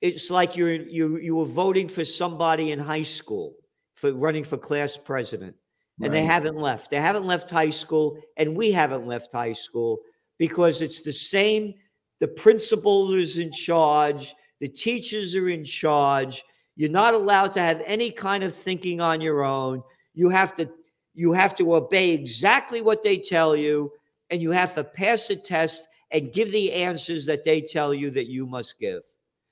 it's 0.00 0.30
like 0.30 0.56
you're 0.56 0.74
you 0.74 1.18
you 1.18 1.36
were 1.36 1.46
voting 1.46 1.88
for 1.88 2.04
somebody 2.04 2.72
in 2.72 2.78
high 2.78 3.02
school 3.02 3.54
for 3.94 4.12
running 4.12 4.44
for 4.44 4.58
class 4.58 4.96
president 4.96 5.56
and 6.00 6.12
right. 6.12 6.20
they 6.20 6.24
haven't 6.24 6.56
left. 6.56 6.90
They 6.90 7.00
haven't 7.00 7.26
left 7.26 7.48
high 7.48 7.70
school 7.70 8.18
and 8.36 8.56
we 8.56 8.70
haven't 8.70 9.06
left 9.06 9.32
high 9.32 9.54
school 9.54 10.00
because 10.38 10.82
it's 10.82 11.02
the 11.02 11.12
same 11.12 11.74
the 12.20 12.28
principal 12.28 13.14
is 13.14 13.38
in 13.38 13.52
charge 13.52 14.34
the 14.60 14.68
teachers 14.68 15.34
are 15.34 15.48
in 15.48 15.64
charge. 15.64 16.42
You're 16.76 16.90
not 16.90 17.14
allowed 17.14 17.52
to 17.54 17.60
have 17.60 17.82
any 17.84 18.10
kind 18.10 18.42
of 18.42 18.54
thinking 18.54 19.00
on 19.00 19.20
your 19.20 19.44
own. 19.44 19.82
You 20.14 20.28
have 20.30 20.56
to 20.56 20.70
you 21.14 21.32
have 21.32 21.56
to 21.56 21.74
obey 21.74 22.10
exactly 22.10 22.82
what 22.82 23.02
they 23.02 23.16
tell 23.16 23.56
you 23.56 23.90
and 24.30 24.42
you 24.42 24.50
have 24.50 24.74
to 24.74 24.84
pass 24.84 25.30
a 25.30 25.36
test 25.36 25.86
and 26.10 26.32
give 26.32 26.52
the 26.52 26.72
answers 26.72 27.24
that 27.26 27.44
they 27.44 27.60
tell 27.60 27.94
you 27.94 28.10
that 28.10 28.26
you 28.26 28.46
must 28.46 28.78
give 28.78 29.02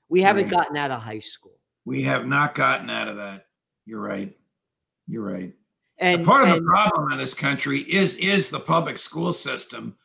we 0.09 0.23
haven't 0.23 0.45
right. 0.45 0.53
gotten 0.53 0.77
out 0.77 0.91
of 0.91 1.03
high 1.03 1.19
school. 1.19 1.59
We 1.85 2.03
have 2.03 2.27
not 2.27 2.55
gotten 2.55 2.91
out 2.91 3.09
of 3.09 3.17
that. 3.17 3.47
You're 3.87 4.01
right. 4.01 4.35
You're 5.07 5.25
right. 5.25 5.53
And 5.99 6.25
part 6.25 6.45
of 6.45 6.57
and, 6.57 6.59
the 6.59 6.71
problem 6.71 7.13
in 7.13 7.19
this 7.19 7.35
country 7.35 7.81
is 7.81 8.17
is 8.17 8.51
the 8.51 8.61
public 8.61 8.99
school 8.99 9.33
system 9.33 9.97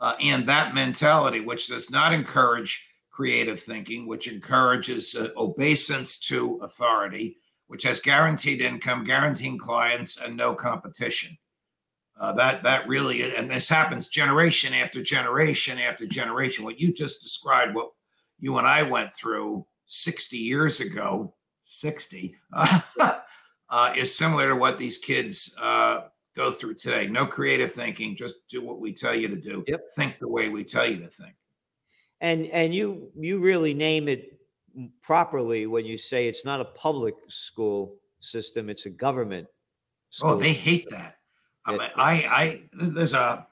uh, 0.00 0.14
and 0.20 0.46
that 0.48 0.74
mentality, 0.74 1.40
which 1.40 1.68
does 1.68 1.90
not 1.90 2.12
encourage 2.12 2.86
creative 3.10 3.60
thinking, 3.60 4.06
which 4.06 4.28
encourages 4.28 5.14
uh, 5.14 5.28
obeisance 5.36 6.18
to 6.18 6.58
authority, 6.62 7.36
which 7.68 7.82
has 7.84 8.00
guaranteed 8.00 8.60
income, 8.60 9.04
guaranteed 9.04 9.58
clients, 9.60 10.20
and 10.20 10.36
no 10.36 10.54
competition. 10.54 11.36
Uh, 12.18 12.32
that 12.32 12.62
that 12.62 12.88
really 12.88 13.34
and 13.36 13.50
this 13.50 13.68
happens 13.68 14.08
generation 14.08 14.72
after 14.72 15.02
generation 15.02 15.78
after 15.78 16.06
generation. 16.06 16.64
What 16.64 16.80
you 16.80 16.92
just 16.92 17.22
described, 17.22 17.74
what 17.74 17.90
you 18.38 18.58
and 18.58 18.66
I 18.66 18.82
went 18.82 19.14
through 19.14 19.66
60 19.86 20.36
years 20.36 20.80
ago, 20.80 21.34
60, 21.62 22.34
uh, 22.52 22.80
uh, 23.70 23.92
is 23.96 24.16
similar 24.16 24.48
to 24.50 24.56
what 24.56 24.78
these 24.78 24.98
kids 24.98 25.56
uh, 25.60 26.02
go 26.36 26.50
through 26.50 26.74
today. 26.74 27.06
No 27.06 27.26
creative 27.26 27.72
thinking, 27.72 28.16
just 28.16 28.48
do 28.48 28.62
what 28.62 28.80
we 28.80 28.92
tell 28.92 29.14
you 29.14 29.28
to 29.28 29.36
do. 29.36 29.64
Yep. 29.66 29.80
Think 29.96 30.18
the 30.20 30.28
way 30.28 30.48
we 30.48 30.64
tell 30.64 30.88
you 30.88 30.98
to 30.98 31.08
think. 31.08 31.34
And 32.20 32.46
and 32.46 32.74
you 32.74 33.10
you 33.14 33.38
really 33.40 33.74
name 33.74 34.08
it 34.08 34.38
properly 35.02 35.66
when 35.66 35.84
you 35.84 35.98
say 35.98 36.28
it's 36.28 36.44
not 36.44 36.60
a 36.60 36.64
public 36.64 37.14
school 37.28 37.96
system, 38.20 38.70
it's 38.70 38.86
a 38.86 38.90
government. 38.90 39.46
oh, 40.22 40.36
they 40.36 40.52
hate 40.52 40.88
that. 40.90 41.16
I, 41.66 41.72
mean, 41.72 41.80
I, 41.96 42.12
I 42.30 42.62
there's 42.72 43.12
a 43.12 43.46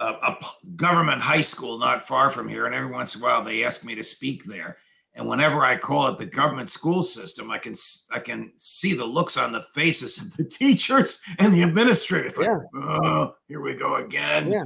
a, 0.00 0.06
a 0.06 0.38
government 0.76 1.22
high 1.22 1.40
school 1.40 1.78
not 1.78 2.06
far 2.06 2.30
from 2.30 2.48
here, 2.48 2.66
and 2.66 2.74
every 2.74 2.90
once 2.90 3.14
in 3.14 3.22
a 3.22 3.24
while 3.24 3.42
they 3.42 3.64
ask 3.64 3.84
me 3.84 3.94
to 3.94 4.02
speak 4.02 4.44
there. 4.44 4.76
And 5.16 5.28
whenever 5.28 5.64
I 5.64 5.76
call 5.76 6.08
it 6.08 6.18
the 6.18 6.26
government 6.26 6.70
school 6.70 7.02
system, 7.02 7.50
I 7.50 7.58
can 7.58 7.74
I 8.10 8.18
can 8.18 8.52
see 8.56 8.94
the 8.94 9.04
looks 9.04 9.36
on 9.36 9.52
the 9.52 9.62
faces 9.74 10.20
of 10.20 10.36
the 10.36 10.44
teachers 10.50 11.22
and 11.38 11.54
the 11.54 11.62
administrators. 11.62 12.36
Like, 12.36 12.48
yeah. 12.48 12.80
oh, 12.82 13.34
here 13.46 13.60
we 13.60 13.74
go 13.74 13.96
again. 13.96 14.50
Yeah. 14.50 14.64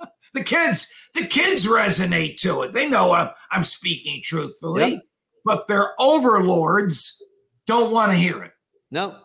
the 0.34 0.42
kids, 0.42 0.90
the 1.14 1.26
kids 1.26 1.66
resonate 1.66 2.38
to 2.40 2.62
it. 2.62 2.72
They 2.72 2.88
know 2.88 3.12
I'm 3.12 3.30
I'm 3.50 3.64
speaking 3.64 4.22
truthfully, 4.24 4.92
yep. 4.92 5.02
but 5.44 5.66
their 5.66 5.92
overlords 6.00 7.22
don't 7.66 7.92
want 7.92 8.12
to 8.12 8.16
hear 8.16 8.42
it. 8.42 8.52
No, 8.90 9.18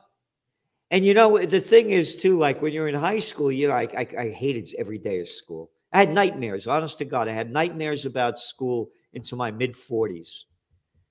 and 0.91 1.05
you 1.05 1.13
know, 1.13 1.37
the 1.39 1.61
thing 1.61 1.89
is 1.89 2.17
too, 2.17 2.37
like 2.37 2.61
when 2.61 2.73
you're 2.73 2.89
in 2.89 2.95
high 2.95 3.19
school, 3.19 3.49
you 3.49 3.69
know, 3.69 3.73
I, 3.73 3.87
I, 3.97 4.07
I 4.19 4.29
hated 4.29 4.69
every 4.77 4.97
day 4.97 5.21
of 5.21 5.29
school. 5.29 5.71
I 5.93 5.99
had 5.99 6.11
nightmares, 6.11 6.67
honest 6.67 6.97
to 6.97 7.05
God. 7.05 7.29
I 7.29 7.31
had 7.31 7.49
nightmares 7.49 8.05
about 8.05 8.37
school 8.37 8.89
into 9.13 9.37
my 9.37 9.51
mid 9.51 9.73
40s. 9.73 10.43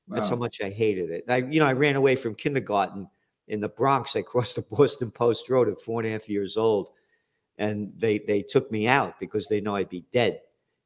Wow. 0.07 0.17
That's 0.17 0.29
how 0.29 0.37
much 0.37 0.61
I 0.63 0.69
hated 0.69 1.11
it. 1.11 1.25
I, 1.29 1.39
you 1.39 1.61
know, 1.61 1.67
I 1.67 1.73
ran 1.73 1.97
away 1.97 2.15
from 2.15 2.35
kindergarten 2.35 3.09
in 3.49 3.61
the 3.61 3.71
Bronx. 3.71 4.15
I 4.17 4.23
crossed 4.23 4.57
the 4.57 4.63
Boston 4.71 5.11
Post 5.11 5.49
Road 5.49 5.69
at 5.69 5.81
four 5.81 6.01
and 6.01 6.09
a 6.09 6.13
half 6.13 6.29
years 6.29 6.59
old, 6.59 6.89
and 7.57 7.91
they 7.97 8.19
they 8.19 8.43
took 8.43 8.71
me 8.71 8.87
out 8.87 9.19
because 9.19 9.49
they 9.49 9.63
know 9.63 9.77
I'd 9.77 9.89
be 9.89 10.05
dead. 10.13 10.41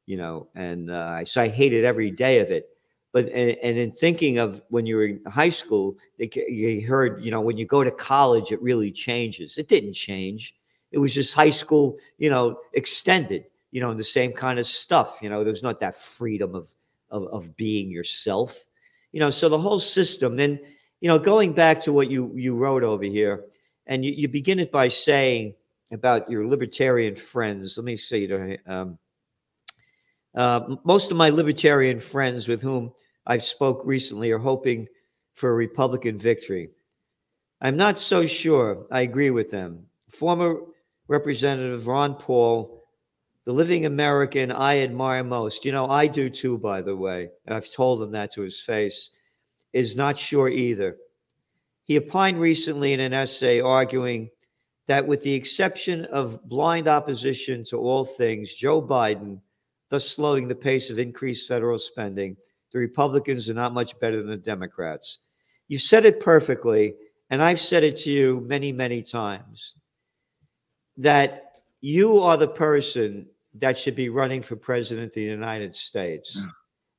You 0.05 0.17
know, 0.17 0.47
and 0.55 0.89
uh, 0.89 1.25
so 1.25 1.41
I 1.41 1.49
hated 1.49 1.83
every 1.83 2.11
day 2.11 2.39
of 2.39 2.49
it 2.49 2.69
but 3.15 3.29
and, 3.29 3.57
and, 3.63 3.77
in 3.77 3.93
thinking 3.93 4.39
of 4.39 4.61
when 4.67 4.85
you 4.85 4.97
were 4.97 5.05
in 5.05 5.21
high 5.25 5.47
school 5.47 5.95
you 6.17 6.85
heard 6.85 7.23
you 7.23 7.31
know 7.31 7.39
when 7.39 7.55
you 7.55 7.65
go 7.65 7.81
to 7.81 7.89
college 7.89 8.51
it 8.51 8.61
really 8.61 8.91
changes. 8.91 9.57
It 9.57 9.69
didn't 9.69 9.93
change. 9.93 10.53
It 10.91 10.97
was 10.97 11.13
just 11.13 11.33
high 11.33 11.49
school 11.49 11.97
you 12.17 12.29
know 12.29 12.59
extended 12.73 13.45
you 13.71 13.79
know 13.79 13.93
the 13.93 14.03
same 14.03 14.33
kind 14.33 14.59
of 14.59 14.67
stuff 14.67 15.19
you 15.21 15.29
know 15.29 15.45
there's 15.45 15.63
not 15.63 15.79
that 15.79 15.95
freedom 15.95 16.55
of, 16.55 16.67
of 17.09 17.23
of 17.27 17.55
being 17.55 17.89
yourself. 17.89 18.65
You 19.13 19.21
know 19.21 19.29
so 19.29 19.47
the 19.47 19.57
whole 19.57 19.79
system 19.79 20.35
then 20.35 20.59
you 20.99 21.07
know 21.07 21.17
going 21.17 21.53
back 21.53 21.79
to 21.83 21.93
what 21.93 22.11
you 22.11 22.33
you 22.35 22.53
wrote 22.53 22.83
over 22.83 23.05
here 23.05 23.45
and 23.87 24.03
you, 24.03 24.11
you 24.11 24.27
begin 24.27 24.59
it 24.59 24.73
by 24.73 24.89
saying 24.89 25.55
about 25.89 26.29
your 26.29 26.45
libertarian 26.45 27.15
friends. 27.15 27.77
Let 27.77 27.85
me 27.85 27.95
to 27.95 28.57
um, 28.67 28.97
uh, 30.35 30.75
most 30.83 31.11
of 31.11 31.17
my 31.17 31.29
libertarian 31.29 32.01
friends 32.01 32.49
with 32.49 32.61
whom 32.61 32.91
I've 33.27 33.43
spoke 33.43 33.81
recently 33.85 34.31
are 34.31 34.37
hoping 34.37 34.87
for 35.33 35.49
a 35.49 35.55
Republican 35.55 36.17
victory. 36.17 36.69
I'm 37.61 37.77
not 37.77 37.99
so 37.99 38.25
sure 38.25 38.85
I 38.91 39.01
agree 39.01 39.31
with 39.31 39.51
them. 39.51 39.85
Former 40.09 40.59
Representative 41.07 41.87
Ron 41.87 42.15
Paul, 42.15 42.83
the 43.45 43.53
living 43.53 43.85
American 43.85 44.51
I 44.51 44.79
admire 44.79 45.23
most, 45.23 45.65
you 45.65 45.71
know, 45.71 45.87
I 45.87 46.07
do 46.07 46.29
too, 46.29 46.57
by 46.57 46.81
the 46.81 46.95
way, 46.95 47.29
and 47.45 47.55
I've 47.55 47.71
told 47.71 48.01
him 48.01 48.11
that 48.11 48.31
to 48.33 48.41
his 48.41 48.59
face, 48.59 49.11
is 49.73 49.95
not 49.95 50.17
sure 50.17 50.49
either. 50.49 50.97
He 51.83 51.97
opined 51.97 52.39
recently 52.39 52.93
in 52.93 52.99
an 52.99 53.13
essay 53.13 53.59
arguing 53.59 54.29
that, 54.87 55.05
with 55.05 55.23
the 55.23 55.33
exception 55.33 56.05
of 56.05 56.43
blind 56.47 56.87
opposition 56.87 57.63
to 57.65 57.77
all 57.77 58.05
things, 58.05 58.53
Joe 58.53 58.81
Biden, 58.81 59.41
thus 59.89 60.07
slowing 60.09 60.47
the 60.47 60.55
pace 60.55 60.89
of 60.89 60.97
increased 60.97 61.47
federal 61.47 61.77
spending, 61.77 62.37
the 62.75 62.81
Republicans 62.81 63.49
are 63.49 63.53
not 63.53 63.73
much 63.73 63.97
better 64.01 64.17
than 64.17 64.31
the 64.31 64.35
Democrats. 64.35 65.19
You 65.69 65.77
said 65.77 66.03
it 66.03 66.19
perfectly, 66.19 66.95
and 67.29 67.41
I've 67.41 67.61
said 67.61 67.85
it 67.85 67.95
to 67.99 68.11
you 68.11 68.43
many, 68.45 68.73
many 68.73 69.01
times 69.01 69.75
that 70.97 71.55
you 71.79 72.19
are 72.19 72.35
the 72.35 72.49
person 72.49 73.27
that 73.59 73.77
should 73.77 73.95
be 73.95 74.09
running 74.09 74.41
for 74.41 74.57
president 74.57 75.07
of 75.07 75.13
the 75.13 75.21
United 75.21 75.73
States, 75.73 76.35
yeah. 76.35 76.47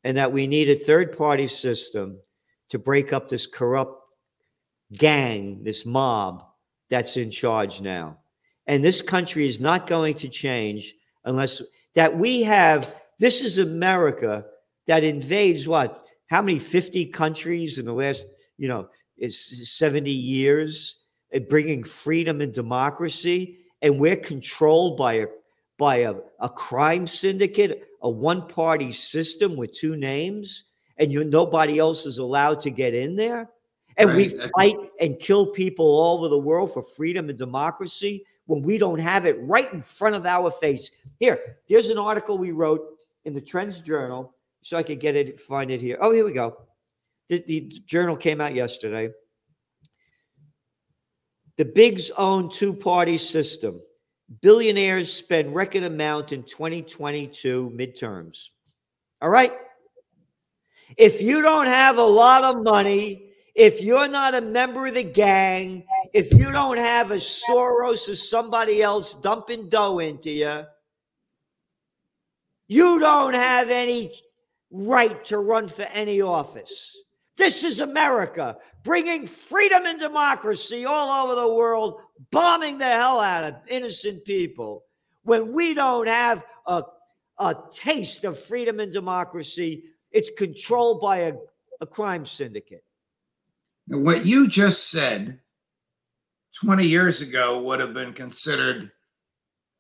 and 0.05 0.17
that 0.17 0.33
we 0.33 0.47
need 0.47 0.71
a 0.71 0.75
third 0.75 1.15
party 1.15 1.47
system 1.47 2.19
to 2.71 2.79
break 2.79 3.13
up 3.13 3.29
this 3.29 3.47
corrupt 3.47 4.03
gang, 4.95 5.63
this 5.63 5.85
mob 5.85 6.43
that's 6.89 7.19
in 7.19 7.31
charge 7.31 7.83
now. 7.83 8.17
And 8.67 8.83
this 8.83 9.03
country 9.03 9.47
is 9.47 9.61
not 9.61 9.87
going 9.87 10.15
to 10.15 10.29
change 10.31 10.95
unless 11.27 11.61
that 11.95 12.17
we 12.17 12.43
have 12.45 12.95
this 13.19 13.43
is 13.43 13.59
America 13.59 14.47
that 14.87 15.05
invades 15.05 15.67
what? 15.67 16.05
How 16.27 16.43
many 16.43 16.59
50 16.59 17.07
countries 17.07 17.79
in 17.79 17.85
the 17.85 17.93
last, 17.93 18.29
you 18.59 18.69
know, 18.69 18.89
is 19.17 19.71
70 19.71 20.11
years, 20.11 20.97
eh, 21.33 21.39
bringing 21.39 21.85
freedom 21.85 22.41
and 22.41 22.53
democracy, 22.53 23.59
and 23.83 23.99
we're 23.99 24.17
controlled 24.17 24.97
by 24.97 25.15
a 25.15 25.27
by 25.79 25.97
a, 25.97 26.15
a 26.41 26.49
crime 26.49 27.07
syndicate, 27.07 27.87
a 28.01 28.09
one-party 28.09 28.93
system 28.93 29.57
with 29.57 29.73
two 29.73 29.95
names, 29.95 30.65
and 30.97 31.13
you 31.13 31.23
nobody 31.25 31.79
else 31.79 32.07
is 32.07 32.19
allowed 32.19 32.61
to 32.61 32.71
get 32.71 32.95
in 32.95 33.15
there. 33.17 33.51
And 33.99 34.11
right. 34.11 34.17
we 34.17 34.29
fight 34.59 34.77
and 35.01 35.19
kill 35.19 35.47
people 35.47 35.87
all 35.87 36.19
over 36.19 36.29
the 36.29 36.39
world 36.39 36.73
for 36.73 36.83
freedom 36.83 37.29
and 37.29 37.39
democracy 37.39 38.25
when 38.47 38.63
we 38.63 38.79
don't 38.79 38.99
have 38.99 39.27
it 39.27 39.37
right 39.41 39.73
in 39.73 39.81
front 39.81 40.15
of 40.15 40.27
our 40.27 40.51
face. 40.51 40.93
Here, 41.19 41.57
there's 41.69 41.91
an 41.91 41.99
article 41.99 42.39
we 42.39 42.53
wrote 42.53 42.83
in 43.25 43.33
the 43.33 43.41
Trends 43.41 43.81
Journal, 43.81 44.35
so 44.67 44.77
I 44.77 44.83
could 44.83 44.99
get 44.99 45.15
it, 45.15 45.41
find 45.41 45.71
it 45.71 45.81
here. 45.81 45.97
Oh, 46.01 46.11
here 46.11 46.25
we 46.25 46.33
go. 46.33 46.57
The, 47.29 47.41
the 47.47 47.61
journal 47.87 48.17
came 48.17 48.41
out 48.41 48.53
yesterday. 48.53 49.11
The 51.57 51.67
Bigs 51.67 52.11
own 52.11 52.51
two 52.51 52.75
party 52.75 53.17
system. 53.17 53.81
Billionaires 54.41 55.13
spend 55.13 55.55
record 55.55 55.85
amount 55.85 56.33
in 56.33 56.43
2022 56.43 57.71
midterms. 57.77 58.49
All 59.23 59.31
right. 59.31 59.53
If 60.97 61.23
you 61.23 61.43
don't 61.43 61.69
have 61.69 61.99
a 61.99 62.03
lot 62.03 62.43
of 62.43 62.65
money, 62.65 63.31
if 63.55 63.81
you're 63.81 64.09
not 64.09 64.35
a 64.35 64.41
member 64.41 64.89
of 64.89 64.95
the 64.95 65.05
gang, 65.05 65.85
if 66.13 66.33
you 66.33 66.51
don't 66.51 66.79
have 66.79 67.13
a 67.13 67.17
Soros 67.17 68.09
or 68.09 68.17
somebody 68.17 68.83
else 68.83 69.15
dumping 69.15 69.69
dough 69.69 70.01
into 70.01 70.31
you, 70.31 70.65
you 72.67 72.99
don't 72.99 73.35
have 73.35 73.71
any 73.71 74.13
right 74.85 75.25
to 75.27 75.39
run 75.39 75.69
for 75.69 75.83
any 75.93 76.21
office. 76.21 76.97
This 77.37 77.65
is 77.65 77.81
America, 77.81 78.57
bringing 78.83 79.27
freedom 79.27 79.85
and 79.85 80.01
democracy 80.01 80.85
all 80.87 81.25
over 81.25 81.35
the 81.35 81.53
world, 81.53 82.01
bombing 82.31 82.79
the 82.79 82.87
hell 82.87 83.21
out 83.21 83.45
of 83.45 83.55
innocent 83.69 84.25
people. 84.25 84.85
When 85.23 85.53
we 85.53 85.75
don't 85.75 86.09
have 86.09 86.45
a, 86.67 86.83
a 87.39 87.57
taste 87.71 88.25
of 88.25 88.39
freedom 88.39 88.81
and 88.81 88.93
democracy, 88.93 89.85
it's 90.13 90.31
controlled 90.37 91.01
by 91.01 91.19
a, 91.19 91.35
a 91.81 91.87
crime 91.87 92.25
syndicate. 92.25 92.85
What 93.89 94.25
you 94.25 94.49
just 94.49 94.91
said 94.91 95.41
20 96.61 96.87
years 96.87 97.21
ago 97.21 97.61
would 97.63 97.81
have 97.81 97.93
been 97.93 98.15
considered 98.15 98.91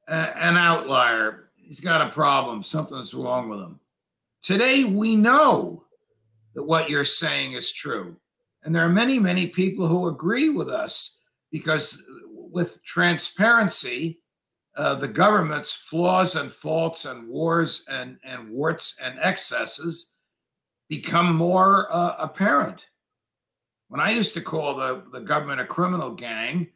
a, 0.09 0.12
an 0.12 0.59
outlier. 0.59 1.51
He's 1.57 1.81
got 1.81 2.07
a 2.07 2.11
problem, 2.11 2.62
something's 2.62 3.14
wrong 3.14 3.49
with 3.49 3.61
him. 3.61 3.81
Today, 4.47 4.85
we 4.85 5.17
know 5.17 5.83
that 6.55 6.63
what 6.63 6.89
you're 6.89 7.05
saying 7.05 7.55
is 7.55 7.73
true. 7.73 8.15
And 8.63 8.73
there 8.73 8.85
are 8.85 8.89
many, 8.89 9.19
many 9.19 9.49
people 9.49 9.89
who 9.89 10.07
agree 10.07 10.51
with 10.51 10.69
us 10.69 11.19
because 11.51 12.05
with 12.33 12.81
transparency, 12.85 14.21
uh, 14.77 14.95
the 14.95 15.09
government's 15.09 15.75
flaws 15.75 16.37
and 16.37 16.53
faults 16.53 17.07
and 17.07 17.29
wars 17.29 17.87
and, 17.91 18.19
and 18.23 18.49
warts 18.49 19.01
and 19.03 19.19
excesses 19.19 20.15
become 20.89 21.35
more 21.35 21.93
uh, 21.93 22.15
apparent. 22.17 22.81
When 23.89 24.01
I 24.01 24.13
used 24.13 24.33
to 24.35 24.41
call 24.41 24.77
the, 24.77 25.03
the 25.11 25.23
government 25.23 25.61
a 25.61 25.67
criminal 25.67 26.13
gang, 26.13 26.69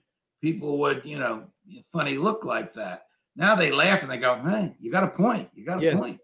people 0.43 0.79
would, 0.79 1.03
you 1.05 1.21
know, 1.21 1.45
funny 1.93 2.19
look 2.19 2.45
like 2.45 2.75
that. 2.75 3.05
Now 3.37 3.55
they 3.55 3.71
laugh 3.71 4.03
and 4.03 4.11
they 4.11 4.17
go, 4.17 4.43
hey, 4.45 4.75
you 4.81 4.91
got 4.91 5.05
a 5.05 5.09
point. 5.09 5.51
You 5.55 5.65
got 5.65 5.81
a 5.81 5.85
yeah. 5.85 5.95
point. 5.95 6.19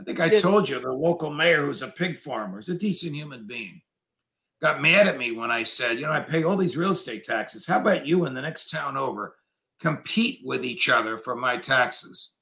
I 0.00 0.02
think 0.02 0.20
I 0.20 0.30
told 0.30 0.68
you 0.68 0.80
the 0.80 0.90
local 0.90 1.30
mayor 1.30 1.66
who's 1.66 1.82
a 1.82 1.88
pig 1.88 2.16
farmer 2.16 2.58
is 2.58 2.70
a 2.70 2.74
decent 2.74 3.14
human 3.14 3.46
being. 3.46 3.82
Got 4.62 4.80
mad 4.80 5.06
at 5.06 5.18
me 5.18 5.32
when 5.32 5.50
I 5.50 5.62
said, 5.62 5.98
you 5.98 6.06
know, 6.06 6.12
I 6.12 6.20
pay 6.20 6.42
all 6.42 6.56
these 6.56 6.76
real 6.76 6.92
estate 6.92 7.24
taxes. 7.24 7.66
How 7.66 7.80
about 7.80 8.06
you 8.06 8.24
in 8.24 8.34
the 8.34 8.40
next 8.40 8.70
town 8.70 8.96
over 8.96 9.36
compete 9.78 10.40
with 10.44 10.64
each 10.64 10.88
other 10.88 11.18
for 11.18 11.36
my 11.36 11.58
taxes? 11.58 12.38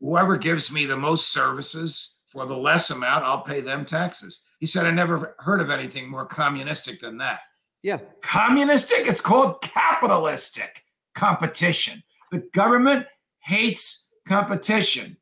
Whoever 0.00 0.36
gives 0.36 0.72
me 0.72 0.86
the 0.86 0.96
most 0.96 1.32
services 1.32 2.18
for 2.28 2.46
the 2.46 2.56
less 2.56 2.90
amount, 2.90 3.24
I'll 3.24 3.42
pay 3.42 3.60
them 3.60 3.84
taxes. 3.84 4.42
He 4.60 4.66
said, 4.66 4.86
I 4.86 4.90
never 4.90 5.34
heard 5.38 5.60
of 5.60 5.70
anything 5.70 6.08
more 6.08 6.26
communistic 6.26 7.00
than 7.00 7.18
that. 7.18 7.40
Yeah. 7.82 7.98
Communistic? 8.22 9.06
It's 9.06 9.20
called 9.20 9.60
capitalistic 9.60 10.84
competition. 11.14 12.02
The 12.30 12.48
government 12.52 13.06
hates 13.40 14.08
competition 14.26 15.16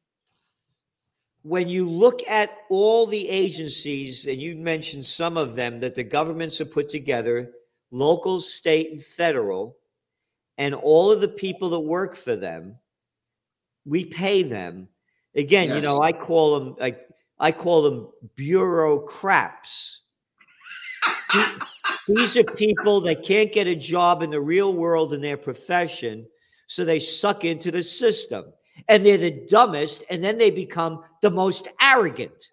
when 1.42 1.68
you 1.68 1.88
look 1.88 2.26
at 2.28 2.50
all 2.70 3.06
the 3.06 3.28
agencies, 3.28 4.26
and 4.26 4.40
you 4.40 4.54
mentioned 4.54 5.04
some 5.04 5.36
of 5.36 5.54
them 5.54 5.80
that 5.80 5.94
the 5.94 6.04
governments 6.04 6.58
have 6.58 6.72
put 6.72 6.88
together, 6.88 7.50
local, 7.90 8.40
state, 8.40 8.92
and 8.92 9.02
federal, 9.02 9.76
and 10.58 10.74
all 10.74 11.10
of 11.10 11.20
the 11.20 11.28
people 11.28 11.70
that 11.70 11.80
work 11.80 12.14
for 12.14 12.36
them, 12.36 12.76
we 13.84 14.04
pay 14.04 14.42
them. 14.44 14.88
Again, 15.34 15.68
yes. 15.68 15.76
you 15.76 15.82
know, 15.82 16.00
I 16.00 16.12
call 16.12 16.58
them 16.58 16.76
like 16.78 17.08
I 17.38 17.50
call 17.50 17.82
them 17.82 18.08
bureaucrats. 18.36 20.02
These 22.06 22.36
are 22.36 22.44
people 22.44 23.00
that 23.00 23.24
can't 23.24 23.50
get 23.50 23.66
a 23.66 23.74
job 23.74 24.22
in 24.22 24.30
the 24.30 24.40
real 24.40 24.74
world 24.74 25.12
in 25.14 25.20
their 25.20 25.36
profession, 25.36 26.26
so 26.66 26.84
they 26.84 27.00
suck 27.00 27.44
into 27.44 27.72
the 27.72 27.82
system 27.82 28.52
and 28.88 29.04
they're 29.04 29.18
the 29.18 29.46
dumbest, 29.48 30.04
and 30.10 30.22
then 30.22 30.38
they 30.38 30.50
become 30.50 31.02
the 31.20 31.30
most 31.30 31.68
arrogant. 31.80 32.48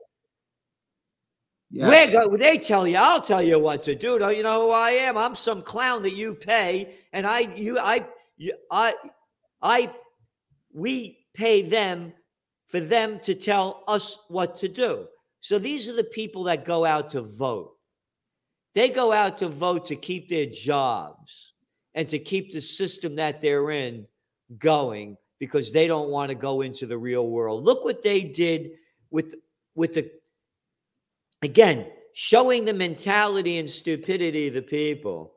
Yes. 1.72 2.12
Go, 2.12 2.36
they 2.36 2.58
tell 2.58 2.88
you, 2.88 2.98
I'll 2.98 3.22
tell 3.22 3.44
you 3.44 3.60
what 3.60 3.84
to 3.84 3.96
do. 3.96 4.18
Don't 4.18 4.36
you 4.36 4.44
know 4.44 4.68
who 4.68 4.72
I 4.72 4.92
am? 4.92 5.18
I'm 5.18 5.36
some 5.36 5.62
clown 5.62 6.02
that 6.04 6.15
you 6.15 6.34
pay, 6.34 6.96
and 7.13 7.28
I, 7.28 7.39
you, 7.39 7.78
I, 7.78 8.06
you, 8.38 8.54
I, 8.72 8.96
I, 9.62 9.92
we 10.74 11.26
pay 11.34 11.62
them 11.62 12.13
for 12.68 12.80
them 12.80 13.20
to 13.22 13.36
tell 13.36 13.84
us 13.88 14.18
what 14.30 14.56
to 14.58 14.68
do. 14.68 15.06
So 15.42 15.60
these 15.60 15.88
are 15.89 15.96
the 15.96 16.04
people 16.04 16.44
that 16.44 16.65
go 16.65 16.86
out 16.86 17.10
to 17.10 17.22
vote. 17.22 17.74
They 18.76 18.89
go 18.89 19.12
out 19.12 19.38
to 19.39 19.48
vote 19.48 19.86
to 19.88 19.96
keep 19.96 20.30
their 20.30 20.46
jobs 20.46 21.54
and 21.96 22.08
to 22.10 22.20
keep 22.20 22.52
the 22.52 22.62
system 22.62 23.15
that 23.15 23.42
they're 23.42 23.72
in 23.72 24.06
going 24.58 25.18
because 25.39 25.71
they 25.71 25.88
don't 25.88 26.10
want 26.10 26.30
to 26.30 26.36
go 26.36 26.62
into 26.62 26.86
the 26.86 26.97
real 26.97 27.28
world. 27.28 27.63
Look 27.63 27.84
what 27.84 28.02
they 28.02 28.21
did 28.21 28.71
with 29.10 29.36
with 29.75 29.93
the 29.93 30.12
again 31.41 31.88
showing 32.13 32.65
the 32.65 32.73
mentality 32.73 33.58
and 33.60 33.69
stupidity 33.69 34.49
of 34.49 34.54
the 34.54 34.62
people. 34.62 35.34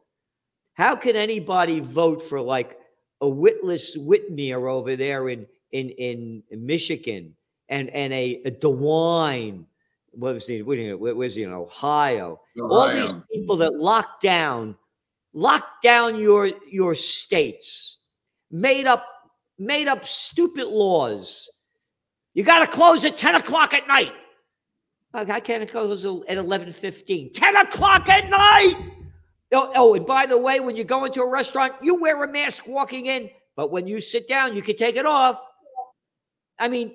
How 0.74 0.96
can 0.96 1.16
anybody 1.16 1.80
vote 1.80 2.20
for 2.20 2.40
like 2.40 2.78
a 3.20 3.28
Witless 3.28 3.96
Whitmer 3.96 4.68
over 4.68 4.96
there 4.96 5.28
in 5.28 5.46
in 5.70 5.90
in 5.90 6.42
Michigan 6.50 7.34
and 7.68 7.88
and 7.90 8.12
a, 8.12 8.42
a 8.44 8.50
DeWine? 8.50 9.64
What 10.10 10.34
was 10.34 10.46
he? 10.46 10.62
Where 10.62 11.14
was 11.14 11.36
he 11.36 11.44
in 11.44 11.52
Ohio? 11.52 12.40
Ohio? 12.60 12.70
All 12.70 12.88
these 12.88 13.14
people 13.32 13.56
that 13.58 13.74
locked 13.74 14.22
down, 14.22 14.76
locked 15.32 15.82
down 15.82 16.18
your 16.18 16.50
your 16.68 16.94
states, 16.94 17.98
made 18.50 18.86
up 18.86 19.06
made 19.58 19.88
up 19.88 20.04
stupid 20.04 20.66
laws. 20.66 21.50
You 22.34 22.44
got 22.44 22.60
to 22.60 22.66
close 22.66 23.04
at 23.04 23.16
10 23.16 23.34
o'clock 23.36 23.74
at 23.74 23.86
night. 23.86 24.12
I 25.14 25.40
can't 25.40 25.68
close 25.68 26.06
at 26.06 26.38
eleven 26.38 26.72
fifteen. 26.72 27.32
Ten 27.32 27.54
o'clock 27.56 28.08
at 28.08 28.30
night. 28.30 28.74
Oh, 29.52 29.70
oh, 29.74 29.94
and 29.94 30.06
by 30.06 30.24
the 30.24 30.38
way, 30.38 30.60
when 30.60 30.76
you 30.76 30.84
go 30.84 31.04
into 31.04 31.20
a 31.20 31.28
restaurant, 31.28 31.74
you 31.82 32.00
wear 32.00 32.22
a 32.22 32.28
mask 32.28 32.66
walking 32.66 33.06
in, 33.06 33.28
but 33.54 33.70
when 33.70 33.86
you 33.86 34.00
sit 34.00 34.26
down, 34.26 34.56
you 34.56 34.62
can 34.62 34.76
take 34.76 34.96
it 34.96 35.04
off. 35.04 35.38
I 36.58 36.68
mean, 36.68 36.94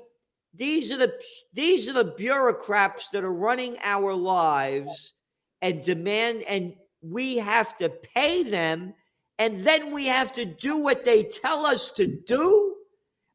these 0.56 0.92
are 0.92 0.98
the 0.98 1.14
these 1.54 1.88
are 1.88 1.94
the 1.94 2.16
bureaucrats 2.18 3.10
that 3.10 3.24
are 3.24 3.34
running 3.34 3.78
our 3.84 4.14
lives 4.14 5.14
and 5.62 5.84
demand, 5.84 6.42
and 6.44 6.74
we 7.02 7.38
have 7.38 7.78
to 7.78 7.90
pay 7.90 8.42
them, 8.42 8.96
and 9.40 9.58
then 9.66 9.92
we 9.92 10.08
have 10.08 10.34
to 10.34 10.46
do 10.46 10.80
what 10.80 11.06
they 11.06 11.24
tell 11.24 11.66
us 11.66 11.92
to 11.92 12.08
do. 12.08 12.76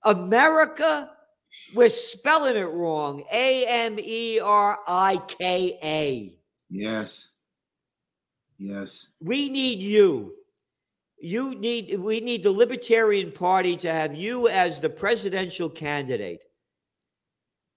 America, 0.04 1.10
we're 1.74 1.88
spelling 1.88 2.56
it 2.56 2.70
wrong. 2.70 3.24
A 3.32 3.66
M 3.66 3.98
E 3.98 4.40
R 4.40 4.78
I 4.88 5.20
K 5.28 5.78
A. 5.82 6.38
Yes. 6.70 7.32
Yes. 8.58 9.12
We 9.20 9.48
need 9.48 9.80
you. 9.80 10.34
You 11.18 11.54
need 11.54 12.00
we 12.00 12.20
need 12.20 12.42
the 12.42 12.50
Libertarian 12.50 13.30
Party 13.30 13.76
to 13.76 13.92
have 13.92 14.14
you 14.14 14.48
as 14.48 14.80
the 14.80 14.90
presidential 14.90 15.68
candidate. 15.68 16.40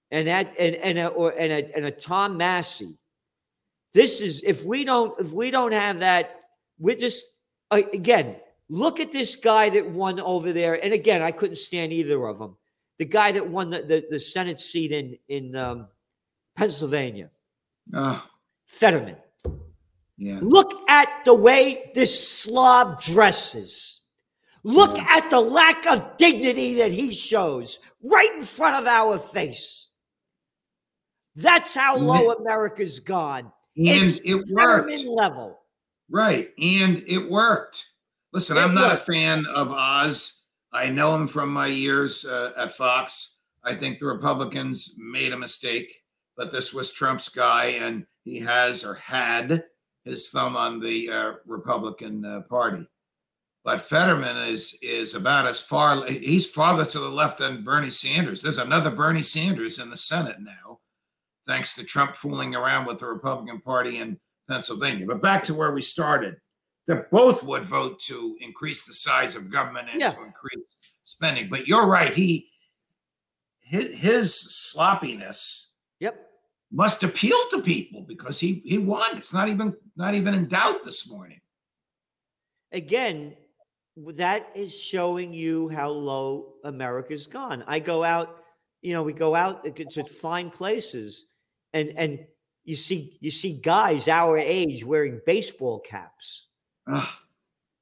And 0.09 0.27
that 0.27 0.53
and 0.57 0.75
and 0.75 0.97
a, 0.97 1.07
or 1.07 1.31
and 1.31 1.51
a, 1.51 1.75
and 1.75 1.85
a 1.85 1.91
Tom 1.91 2.37
Massie. 2.37 2.97
This 3.93 4.19
is 4.19 4.41
if 4.43 4.65
we 4.65 4.83
don't 4.83 5.19
if 5.19 5.31
we 5.31 5.51
don't 5.51 5.73
have 5.73 5.99
that, 5.99 6.41
we're 6.79 6.95
just 6.95 7.25
again 7.71 8.37
look 8.69 8.99
at 8.99 9.11
this 9.11 9.35
guy 9.35 9.69
that 9.69 9.87
won 9.89 10.19
over 10.19 10.51
there. 10.51 10.83
And 10.83 10.91
again, 10.93 11.21
I 11.21 11.31
couldn't 11.31 11.57
stand 11.57 11.93
either 11.93 12.25
of 12.25 12.39
them. 12.39 12.57
The 12.97 13.05
guy 13.05 13.31
that 13.33 13.47
won 13.47 13.69
the, 13.69 13.83
the, 13.83 14.05
the 14.09 14.19
Senate 14.19 14.57
seat 14.59 14.91
in 14.91 15.17
in 15.27 15.55
um, 15.55 15.87
Pennsylvania, 16.55 17.29
Oh, 17.93 18.25
Fetterman. 18.65 19.17
yeah. 20.17 20.39
Look 20.41 20.71
at 20.89 21.09
the 21.25 21.33
way 21.35 21.91
this 21.93 22.27
slob 22.39 23.01
dresses. 23.01 24.01
Look 24.63 24.97
Yeah. 24.97 25.05
at 25.09 25.29
the 25.29 25.41
lack 25.41 25.85
of 25.85 26.17
dignity 26.17 26.75
that 26.75 26.91
he 26.91 27.13
shows 27.13 27.79
right 28.01 28.31
in 28.35 28.41
front 28.41 28.77
of 28.77 28.87
our 28.87 29.19
face. 29.19 29.89
That's 31.35 31.73
how 31.73 31.97
low 31.97 32.31
America's 32.31 32.99
gone. 33.01 33.51
And 33.75 33.87
It's 34.09 34.19
it 34.23 34.35
worked. 34.53 34.89
Fetterman 34.89 35.13
level. 35.15 35.59
Right. 36.09 36.51
And 36.61 37.03
it 37.07 37.29
worked. 37.29 37.89
Listen, 38.33 38.57
It 38.57 38.61
I'm 38.61 38.73
not 38.75 38.91
worked. 38.91 39.01
a 39.01 39.11
fan 39.11 39.45
of 39.47 39.71
Oz. 39.71 40.43
I 40.73 40.89
know 40.89 41.15
him 41.15 41.27
from 41.27 41.49
my 41.49 41.67
years 41.67 42.25
uh, 42.25 42.51
at 42.57 42.75
Fox. 42.75 43.37
I 43.63 43.73
think 43.73 43.97
the 43.99 44.05
Republicans 44.05 44.95
made 44.99 45.33
a 45.33 45.37
mistake, 45.37 45.91
but 46.37 46.51
this 46.51 46.73
was 46.73 46.91
Trump's 46.91 47.29
guy, 47.29 47.65
and 47.65 48.05
he 48.23 48.39
has 48.39 48.83
or 48.83 48.95
had 48.95 49.63
his 50.03 50.29
thumb 50.29 50.55
on 50.55 50.79
the 50.79 51.09
uh, 51.09 51.31
Republican 51.47 52.23
uh, 52.25 52.41
Party. 52.41 52.87
But 53.63 53.81
Fetterman 53.81 54.37
is 54.49 54.77
is 54.83 55.15
about 55.15 55.47
as 55.47 55.61
far. 55.61 56.05
He's 56.05 56.45
farther 56.45 56.85
to 56.85 56.99
the 56.99 57.09
left 57.09 57.39
than 57.39 57.63
Bernie 57.63 57.89
Sanders. 57.89 58.43
There's 58.43 58.59
another 58.59 58.91
Bernie 58.91 59.23
Sanders 59.23 59.79
in 59.79 59.89
the 59.89 59.97
Senate 59.97 60.37
now, 60.39 60.79
thanks 61.47 61.73
to 61.75 61.83
Trump 61.83 62.15
fooling 62.15 62.53
around 62.53 62.85
with 62.85 62.99
the 62.99 63.07
Republican 63.07 63.61
Party 63.61 63.97
in 63.97 64.19
Pennsylvania. 64.47 65.05
But 65.05 65.21
back 65.21 65.43
to 65.45 65.53
where 65.53 65.71
we 65.71 65.81
started. 65.81 66.35
That 66.87 67.09
both 67.09 67.41
would 67.43 67.65
vote 67.65 67.99
to 68.01 68.37
increase 68.39 68.85
the 68.85 68.93
size 68.93 69.35
of 69.35 69.51
government 69.51 69.89
and 69.91 69.99
Yeah. 69.99 70.11
to 70.13 70.23
increase 70.23 70.77
spending. 71.03 71.49
But 71.49 71.67
you're 71.67 71.87
right. 71.87 72.13
He 72.13 72.51
his, 73.61 73.91
his 73.95 74.35
sloppiness 74.35 75.73
Yep. 75.99 76.29
must 76.71 77.01
appeal 77.03 77.37
to 77.49 77.63
people 77.63 78.01
because 78.03 78.39
he 78.39 78.61
he 78.65 78.77
won. 78.77 79.17
It's 79.17 79.33
not 79.33 79.49
even 79.49 79.75
not 79.95 80.13
even 80.13 80.35
in 80.35 80.47
doubt 80.47 80.85
this 80.85 81.09
morning. 81.09 81.41
Again, 82.71 83.35
that 83.97 84.51
is 84.55 84.77
showing 84.77 85.33
you 85.33 85.69
how 85.69 85.89
low 85.89 86.53
America's 86.65 87.25
gone. 87.25 87.63
I 87.65 87.79
go 87.79 88.03
out, 88.03 88.43
you 88.81 88.93
know, 88.93 89.01
we 89.01 89.13
go 89.13 89.33
out 89.33 89.63
to 89.75 90.03
fine 90.05 90.51
places 90.51 91.25
and 91.73 91.93
and 91.97 92.27
you 92.65 92.75
see 92.75 93.17
you 93.21 93.31
see 93.31 93.53
guys 93.53 94.07
our 94.07 94.37
age 94.37 94.83
wearing 94.83 95.21
baseball 95.25 95.79
caps. 95.79 96.47
Ugh. 96.91 97.07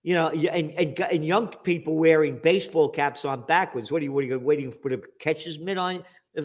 You 0.04 0.16
know, 0.16 0.30
and, 0.30 0.72
and 0.72 1.00
and 1.00 1.26
young 1.26 1.48
people 1.64 1.96
wearing 1.96 2.38
baseball 2.38 2.90
caps 2.90 3.24
on 3.24 3.46
backwards. 3.46 3.92
What 3.92 4.02
are 4.02 4.06
you? 4.06 4.12
What 4.12 4.26
are 4.26 4.28
you 4.28 4.40
waiting 4.40 4.72
for? 4.72 4.90
The 4.90 5.02
catcher's 5.18 5.60
mitt 5.60 5.78
on, 5.78 6.04
uh, 6.38 6.44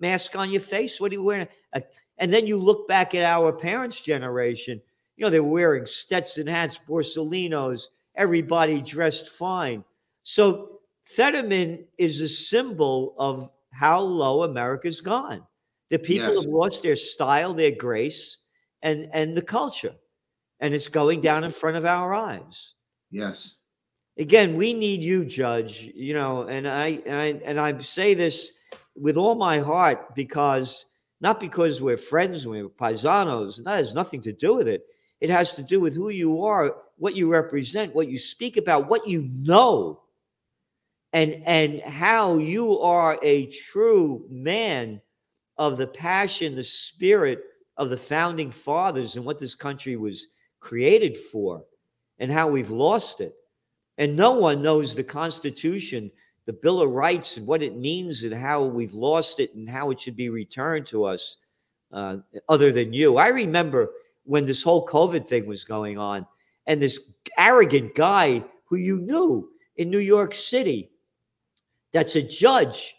mask 0.00 0.36
on 0.36 0.50
your 0.50 0.60
face? 0.60 1.00
What 1.00 1.10
are 1.10 1.14
you 1.14 1.22
wearing? 1.24 1.48
And 2.18 2.32
then 2.32 2.46
you 2.46 2.56
look 2.56 2.86
back 2.86 3.16
at 3.16 3.24
our 3.24 3.52
parents' 3.52 4.02
generation. 4.02 4.80
You 5.16 5.24
know, 5.24 5.30
they're 5.30 5.42
wearing 5.42 5.86
Stetson 5.86 6.46
hats, 6.46 6.78
Borsalinos. 6.88 7.86
Everybody 8.14 8.80
dressed 8.80 9.28
fine. 9.28 9.84
So 10.22 10.78
Fetterman 11.04 11.84
is 11.98 12.20
a 12.20 12.28
symbol 12.28 13.16
of 13.18 13.50
how 13.70 14.00
low 14.00 14.44
America's 14.44 15.00
gone. 15.00 15.44
The 15.92 15.98
people 15.98 16.32
Yes. 16.32 16.44
have 16.44 16.52
lost 16.52 16.82
their 16.82 16.96
style, 16.96 17.52
their 17.52 17.70
grace, 17.70 18.38
and 18.80 19.08
and 19.12 19.36
the 19.36 19.42
culture, 19.42 19.94
and 20.58 20.72
it's 20.72 20.88
going 20.88 21.20
down 21.20 21.44
in 21.44 21.50
front 21.50 21.76
of 21.76 21.84
our 21.84 22.14
eyes 22.14 22.74
Yes. 23.10 23.56
again 24.16 24.56
we 24.56 24.72
need 24.72 25.02
you 25.02 25.24
judge 25.24 25.90
you 25.94 26.14
know 26.14 26.42
and 26.54 26.66
I, 26.66 26.86
and 27.06 27.16
I 27.16 27.26
and 27.48 27.60
i 27.60 27.78
say 27.80 28.14
this 28.14 28.52
with 28.94 29.16
all 29.18 29.34
my 29.34 29.58
heart 29.58 30.14
because 30.14 30.86
not 31.20 31.40
because 31.40 31.80
we're 31.82 31.98
friends 32.12 32.46
we're 32.46 32.68
paisanos 32.68 33.58
and 33.58 33.66
that 33.66 33.76
has 33.76 33.94
nothing 33.94 34.22
to 34.22 34.32
do 34.32 34.54
with 34.54 34.68
it 34.68 34.82
it 35.20 35.30
has 35.30 35.54
to 35.56 35.62
do 35.62 35.78
with 35.80 35.94
who 35.94 36.08
you 36.08 36.44
are 36.44 36.76
what 36.96 37.14
you 37.16 37.30
represent 37.30 37.94
what 37.94 38.08
you 38.08 38.18
speak 38.18 38.56
about 38.56 38.88
what 38.88 39.06
you 39.06 39.26
know 39.44 40.00
and 41.12 41.42
and 41.46 41.80
how 41.82 42.38
you 42.38 42.78
are 42.80 43.18
a 43.22 43.46
true 43.46 44.24
man 44.30 45.00
of 45.62 45.76
the 45.76 45.86
passion 45.86 46.54
the 46.54 46.64
spirit 46.64 47.44
of 47.76 47.90
the 47.90 47.96
founding 47.96 48.50
fathers 48.50 49.16
and 49.16 49.24
what 49.24 49.38
this 49.38 49.54
country 49.54 49.96
was 49.96 50.28
created 50.60 51.16
for 51.16 51.64
and 52.18 52.30
how 52.30 52.48
we've 52.48 52.70
lost 52.70 53.20
it 53.20 53.34
and 53.98 54.16
no 54.16 54.32
one 54.32 54.62
knows 54.62 54.94
the 54.94 55.04
Constitution, 55.04 56.10
the 56.46 56.52
Bill 56.52 56.80
of 56.80 56.90
Rights, 56.90 57.36
and 57.36 57.46
what 57.46 57.62
it 57.62 57.76
means, 57.76 58.24
and 58.24 58.34
how 58.34 58.64
we've 58.64 58.94
lost 58.94 59.40
it, 59.40 59.54
and 59.54 59.68
how 59.68 59.90
it 59.90 60.00
should 60.00 60.16
be 60.16 60.28
returned 60.28 60.86
to 60.88 61.04
us, 61.04 61.36
uh, 61.92 62.16
other 62.48 62.72
than 62.72 62.92
you. 62.92 63.16
I 63.18 63.28
remember 63.28 63.90
when 64.24 64.46
this 64.46 64.62
whole 64.62 64.86
COVID 64.86 65.28
thing 65.28 65.46
was 65.46 65.64
going 65.64 65.98
on, 65.98 66.26
and 66.66 66.80
this 66.80 67.12
arrogant 67.36 67.94
guy 67.94 68.44
who 68.64 68.76
you 68.76 68.98
knew 68.98 69.50
in 69.76 69.90
New 69.90 69.98
York 69.98 70.32
City, 70.32 70.90
that's 71.92 72.16
a 72.16 72.22
judge, 72.22 72.94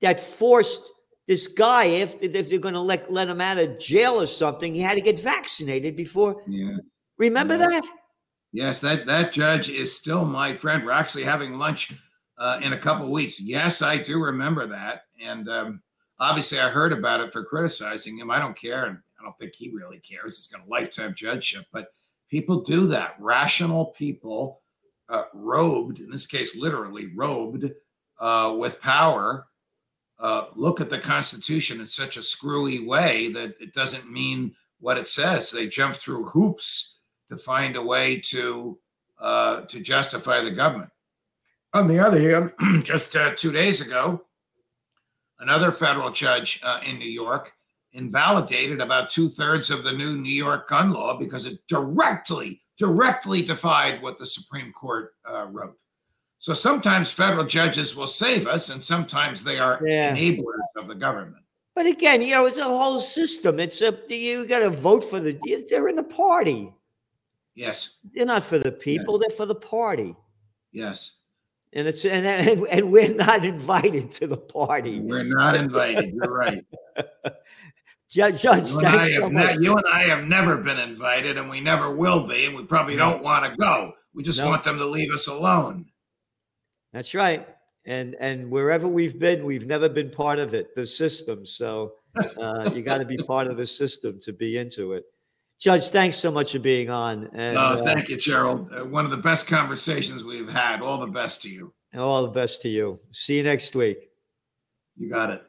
that 0.00 0.20
forced 0.20 0.82
this 1.26 1.46
guy, 1.48 1.86
if, 1.86 2.14
if 2.22 2.48
they're 2.48 2.58
going 2.58 2.74
to 2.74 2.80
let, 2.80 3.12
let 3.12 3.28
him 3.28 3.40
out 3.40 3.58
of 3.58 3.78
jail 3.78 4.20
or 4.20 4.26
something, 4.26 4.74
he 4.74 4.80
had 4.80 4.94
to 4.94 5.00
get 5.00 5.18
vaccinated 5.18 5.96
before. 5.96 6.42
Yeah. 6.46 6.76
Remember 7.18 7.56
Yes. 7.56 7.70
that? 7.70 7.90
Yes, 8.52 8.80
that 8.80 9.06
that 9.06 9.32
judge 9.32 9.68
is 9.68 9.94
still 9.94 10.24
my 10.24 10.54
friend. 10.54 10.84
We're 10.84 10.92
actually 10.92 11.24
having 11.24 11.58
lunch 11.58 11.92
uh, 12.38 12.60
in 12.62 12.72
a 12.72 12.78
couple 12.78 13.10
weeks. 13.10 13.40
Yes, 13.42 13.82
I 13.82 13.98
do 13.98 14.22
remember 14.22 14.66
that, 14.68 15.02
and 15.22 15.48
um, 15.48 15.82
obviously 16.20 16.58
I 16.60 16.70
heard 16.70 16.92
about 16.92 17.20
it 17.20 17.32
for 17.32 17.44
criticizing 17.44 18.16
him. 18.18 18.30
I 18.30 18.38
don't 18.38 18.56
care, 18.56 18.86
and 18.86 18.98
I 19.20 19.24
don't 19.24 19.36
think 19.36 19.54
he 19.54 19.70
really 19.70 19.98
cares. 19.98 20.36
He's 20.38 20.46
got 20.46 20.66
a 20.66 20.70
lifetime 20.70 21.14
judgeship, 21.14 21.66
but 21.72 21.88
people 22.30 22.62
do 22.62 22.86
that. 22.86 23.16
Rational 23.18 23.86
people, 23.86 24.62
uh, 25.10 25.24
robed 25.34 26.00
in 26.00 26.08
this 26.08 26.26
case, 26.26 26.56
literally 26.56 27.08
robed 27.14 27.70
uh, 28.20 28.54
with 28.58 28.80
power, 28.80 29.48
uh, 30.18 30.46
look 30.54 30.80
at 30.80 30.90
the 30.90 30.98
Constitution 30.98 31.80
in 31.80 31.86
such 31.86 32.16
a 32.16 32.22
screwy 32.22 32.84
way 32.84 33.32
that 33.32 33.54
it 33.60 33.74
doesn't 33.74 34.10
mean 34.10 34.54
what 34.80 34.98
it 34.98 35.08
says. 35.08 35.50
They 35.50 35.68
jump 35.68 35.96
through 35.96 36.24
hoops 36.26 36.98
to 37.30 37.36
find 37.36 37.76
a 37.76 37.82
way 37.82 38.20
to 38.20 38.78
uh, 39.18 39.62
to 39.62 39.80
justify 39.80 40.42
the 40.42 40.50
government. 40.50 40.90
On 41.72 41.86
the 41.86 41.98
other 41.98 42.20
hand, 42.60 42.84
just 42.84 43.16
uh, 43.16 43.34
two 43.34 43.52
days 43.52 43.80
ago, 43.80 44.22
another 45.40 45.72
federal 45.72 46.10
judge 46.10 46.60
uh, 46.62 46.80
in 46.86 46.98
New 46.98 47.08
York 47.08 47.52
invalidated 47.92 48.80
about 48.80 49.08
two 49.08 49.28
thirds 49.28 49.70
of 49.70 49.82
the 49.82 49.92
new 49.92 50.16
New 50.16 50.32
York 50.32 50.68
gun 50.68 50.92
law 50.92 51.18
because 51.18 51.46
it 51.46 51.58
directly 51.66 52.60
directly 52.78 53.42
defied 53.42 54.02
what 54.02 54.18
the 54.18 54.26
Supreme 54.26 54.72
Court 54.72 55.14
uh, 55.28 55.46
wrote. 55.46 55.76
So 56.38 56.54
sometimes 56.54 57.10
federal 57.10 57.44
judges 57.46 57.96
will 57.96 58.06
save 58.06 58.46
us, 58.46 58.70
and 58.70 58.82
sometimes 58.84 59.42
they 59.42 59.58
are 59.58 59.80
Yeah. 59.84 60.14
enablers 60.14 60.44
of 60.76 60.86
the 60.88 60.94
government. 60.94 61.42
But 61.74 61.86
again, 61.86 62.22
you 62.22 62.30
know, 62.34 62.46
it's 62.46 62.58
a 62.58 62.64
whole 62.64 63.00
system. 63.00 63.58
It's 63.60 63.80
a 63.82 63.98
you 64.08 64.16
you 64.16 64.46
got 64.46 64.60
to 64.60 64.70
vote 64.70 65.02
for 65.04 65.20
the. 65.20 65.38
They're 65.68 65.88
in 65.88 65.96
the 65.96 66.02
party. 66.02 66.72
Yes, 67.54 67.98
They're 68.14 68.26
not 68.26 68.44
for 68.44 68.58
the 68.58 68.70
people. 68.72 69.18
They're 69.18 69.30
for 69.30 69.46
the 69.46 69.54
party. 69.54 70.14
yes. 70.72 71.18
And 71.72 71.86
it's 71.88 72.04
and, 72.06 72.24
and 72.26 72.66
and 72.68 72.90
we're 72.92 73.12
not 73.14 73.44
invited 73.44 74.10
to 74.12 74.26
the 74.26 74.36
party. 74.36 75.00
We're 75.00 75.24
not 75.24 75.54
invited. 75.56 76.14
You're 76.14 76.32
right. 76.32 76.64
Judge, 78.08 78.40
Judge, 78.40 78.70
You 78.70 78.80
and, 78.80 79.06
so 79.06 79.28
ne- 79.28 79.58
you 79.60 79.74
and 79.76 79.86
I 79.92 80.02
have 80.04 80.24
never 80.24 80.56
been 80.58 80.78
invited, 80.78 81.36
and 81.36 81.50
we 81.50 81.60
never 81.60 81.90
will 81.94 82.26
be, 82.26 82.46
and 82.46 82.54
we 82.56 82.64
probably 82.64 82.96
don't 82.96 83.22
want 83.22 83.50
to 83.50 83.56
go. 83.56 83.94
We 84.14 84.22
just 84.22 84.38
No. 84.40 84.46
want 84.48 84.62
them 84.64 84.78
to 84.78 84.86
leave 84.86 85.12
us 85.12 85.26
alone. 85.26 85.86
That's 86.96 87.12
right. 87.12 87.46
And 87.84 88.16
and 88.20 88.50
wherever 88.50 88.88
we've 88.88 89.18
been, 89.18 89.44
we've 89.44 89.66
never 89.66 89.86
been 89.86 90.08
part 90.10 90.38
of 90.38 90.54
it, 90.54 90.74
the 90.74 90.86
system. 90.86 91.44
So 91.44 91.92
uh, 92.38 92.70
you 92.74 92.80
got 92.80 92.98
to 92.98 93.04
be 93.04 93.18
part 93.28 93.48
of 93.48 93.58
the 93.58 93.66
system 93.66 94.18
to 94.22 94.32
be 94.32 94.56
into 94.56 94.94
it. 94.94 95.04
Judge, 95.60 95.90
thanks 95.90 96.16
so 96.16 96.30
much 96.30 96.52
for 96.52 96.58
being 96.58 96.88
on, 96.88 97.28
and, 97.34 97.54
No, 97.54 97.60
uh, 97.60 97.84
thank 97.84 98.08
you, 98.08 98.16
Gerald. 98.16 98.72
Uh, 98.72 98.86
one 98.86 99.04
of 99.04 99.10
the 99.10 99.18
best 99.18 99.46
conversations 99.46 100.24
we've 100.24 100.48
had. 100.48 100.80
All 100.80 100.98
the 100.98 101.06
best 101.06 101.42
to 101.42 101.50
you. 101.50 101.74
and 101.92 102.00
all 102.00 102.22
the 102.22 102.28
best 102.28 102.62
to 102.62 102.68
you. 102.70 102.98
See 103.12 103.36
you 103.36 103.42
next 103.42 103.74
week. 103.74 103.98
You 104.96 105.10
got 105.10 105.30
it. 105.30 105.42